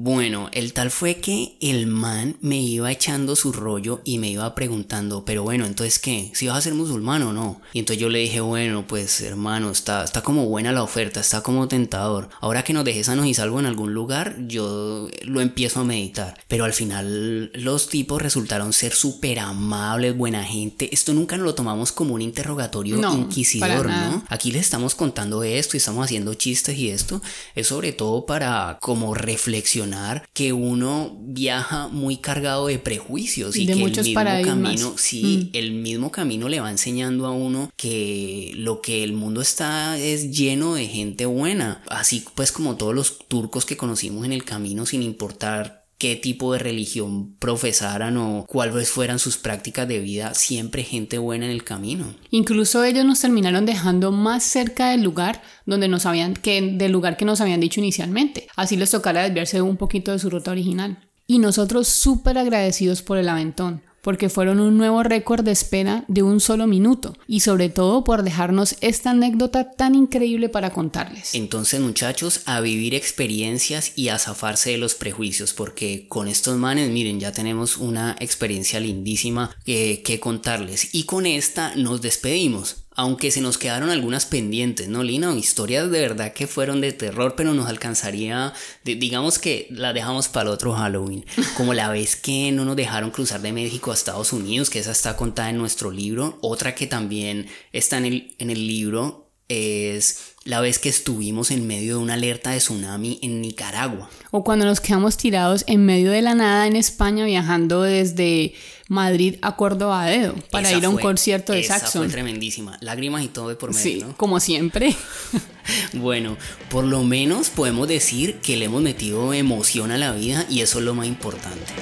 [0.02, 4.54] Bueno, el tal fue que el man me iba echando su rollo y me iba
[4.54, 7.60] preguntando, pero bueno, entonces qué, si vas a ser musulmán o no.
[7.74, 11.42] Y entonces yo le dije, bueno, pues hermano, está, está como buena la oferta, está
[11.42, 12.30] como tentador.
[12.40, 16.40] Ahora que nos dejes sanos y salvo en algún lugar, yo lo empiezo a meditar.
[16.48, 20.88] Pero al final los tipos resultaron ser súper amables, buena gente.
[20.94, 24.24] Esto nunca nos lo tomamos como un interrogatorio inquisidor, ¿no?
[24.30, 27.20] Aquí les estamos contando esto y estamos haciendo chistes y esto.
[27.54, 29.89] Es sobre todo para como reflexionar
[30.32, 35.50] que uno viaja muy cargado de prejuicios y, de que muchos el mismo camino, sí,
[35.52, 35.56] mm.
[35.56, 40.30] el mismo camino le va enseñando a uno que lo que el mundo está es
[40.30, 44.86] lleno de gente buena, así pues como todos los turcos que conocimos en el camino
[44.86, 50.82] sin importar qué tipo de religión profesaran o cuáles fueran sus prácticas de vida, siempre
[50.82, 52.14] gente buena en el camino.
[52.30, 57.18] Incluso ellos nos terminaron dejando más cerca del lugar donde nos habían que del lugar
[57.18, 58.48] que nos habían dicho inicialmente.
[58.56, 61.06] Así les tocara desviarse un poquito de su ruta original.
[61.26, 66.22] Y nosotros súper agradecidos por el aventón porque fueron un nuevo récord de espera de
[66.22, 71.34] un solo minuto y sobre todo por dejarnos esta anécdota tan increíble para contarles.
[71.34, 76.90] Entonces muchachos, a vivir experiencias y a zafarse de los prejuicios porque con estos manes,
[76.90, 83.30] miren, ya tenemos una experiencia lindísima que, que contarles y con esta nos despedimos aunque
[83.30, 85.34] se nos quedaron algunas pendientes, ¿no, Lina?
[85.34, 88.52] Historias de verdad que fueron de terror, pero nos alcanzaría,
[88.84, 91.24] digamos que la dejamos para el otro Halloween,
[91.56, 94.92] como la vez que no nos dejaron cruzar de México a Estados Unidos, que esa
[94.92, 100.29] está contada en nuestro libro, otra que también está en el, en el libro es
[100.50, 104.10] la vez que estuvimos en medio de una alerta de tsunami en Nicaragua.
[104.32, 108.54] O cuando nos quedamos tirados en medio de la nada en España viajando desde
[108.88, 112.02] Madrid a Córdoba a dedo para ir a un concierto de esa Saxon.
[112.02, 114.08] Fue tremendísima, lágrimas y todo de por medio.
[114.08, 114.96] Sí, como siempre.
[115.92, 116.36] bueno,
[116.68, 120.80] por lo menos podemos decir que le hemos metido emoción a la vida y eso
[120.80, 121.72] es lo más importante.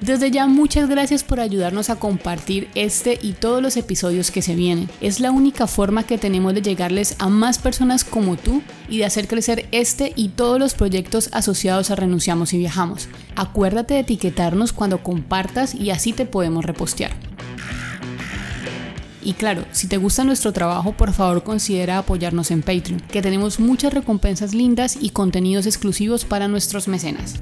[0.00, 4.54] Desde ya muchas gracias por ayudarnos a compartir este y todos los episodios que se
[4.54, 4.90] vienen.
[5.00, 9.06] Es la única forma que tenemos de llegarles a más personas como tú y de
[9.06, 13.08] hacer crecer este y todos los proyectos asociados a Renunciamos y Viajamos.
[13.36, 17.12] Acuérdate de etiquetarnos cuando compartas y así te podemos repostear.
[19.22, 23.58] Y claro, si te gusta nuestro trabajo, por favor considera apoyarnos en Patreon, que tenemos
[23.58, 27.40] muchas recompensas lindas y contenidos exclusivos para nuestros mecenas.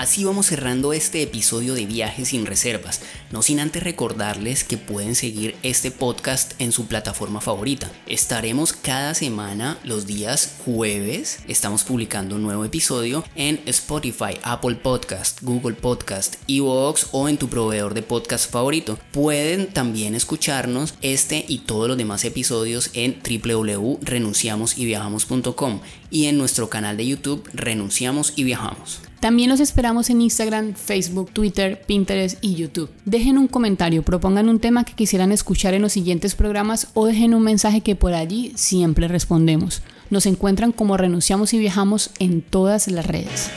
[0.00, 5.14] Así vamos cerrando este episodio de Viajes sin Reservas, no sin antes recordarles que pueden
[5.14, 7.92] seguir este podcast en su plataforma favorita.
[8.06, 15.42] Estaremos cada semana los días jueves, estamos publicando un nuevo episodio en Spotify, Apple Podcast,
[15.42, 18.98] Google Podcast, Evox o en tu proveedor de podcast favorito.
[19.12, 25.80] Pueden también escucharnos este y todos los demás episodios en www.renunciamosyviajamos.com
[26.10, 29.02] y en nuestro canal de YouTube Renunciamos y Viajamos.
[29.20, 32.88] También los esperamos en Instagram, Facebook, Twitter, Pinterest y YouTube.
[33.04, 37.34] Dejen un comentario, propongan un tema que quisieran escuchar en los siguientes programas o dejen
[37.34, 39.82] un mensaje que por allí siempre respondemos.
[40.08, 43.50] Nos encuentran como Renunciamos y Viajamos en todas las redes.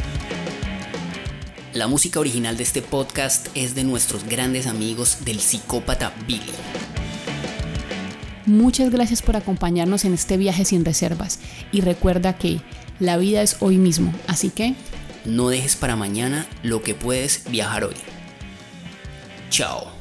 [1.73, 6.41] La música original de este podcast es de nuestros grandes amigos del psicópata Billy.
[8.45, 11.39] Muchas gracias por acompañarnos en este viaje sin reservas
[11.71, 12.59] y recuerda que
[12.99, 14.75] la vida es hoy mismo, así que
[15.25, 17.95] no dejes para mañana lo que puedes viajar hoy.
[19.49, 19.92] Chao.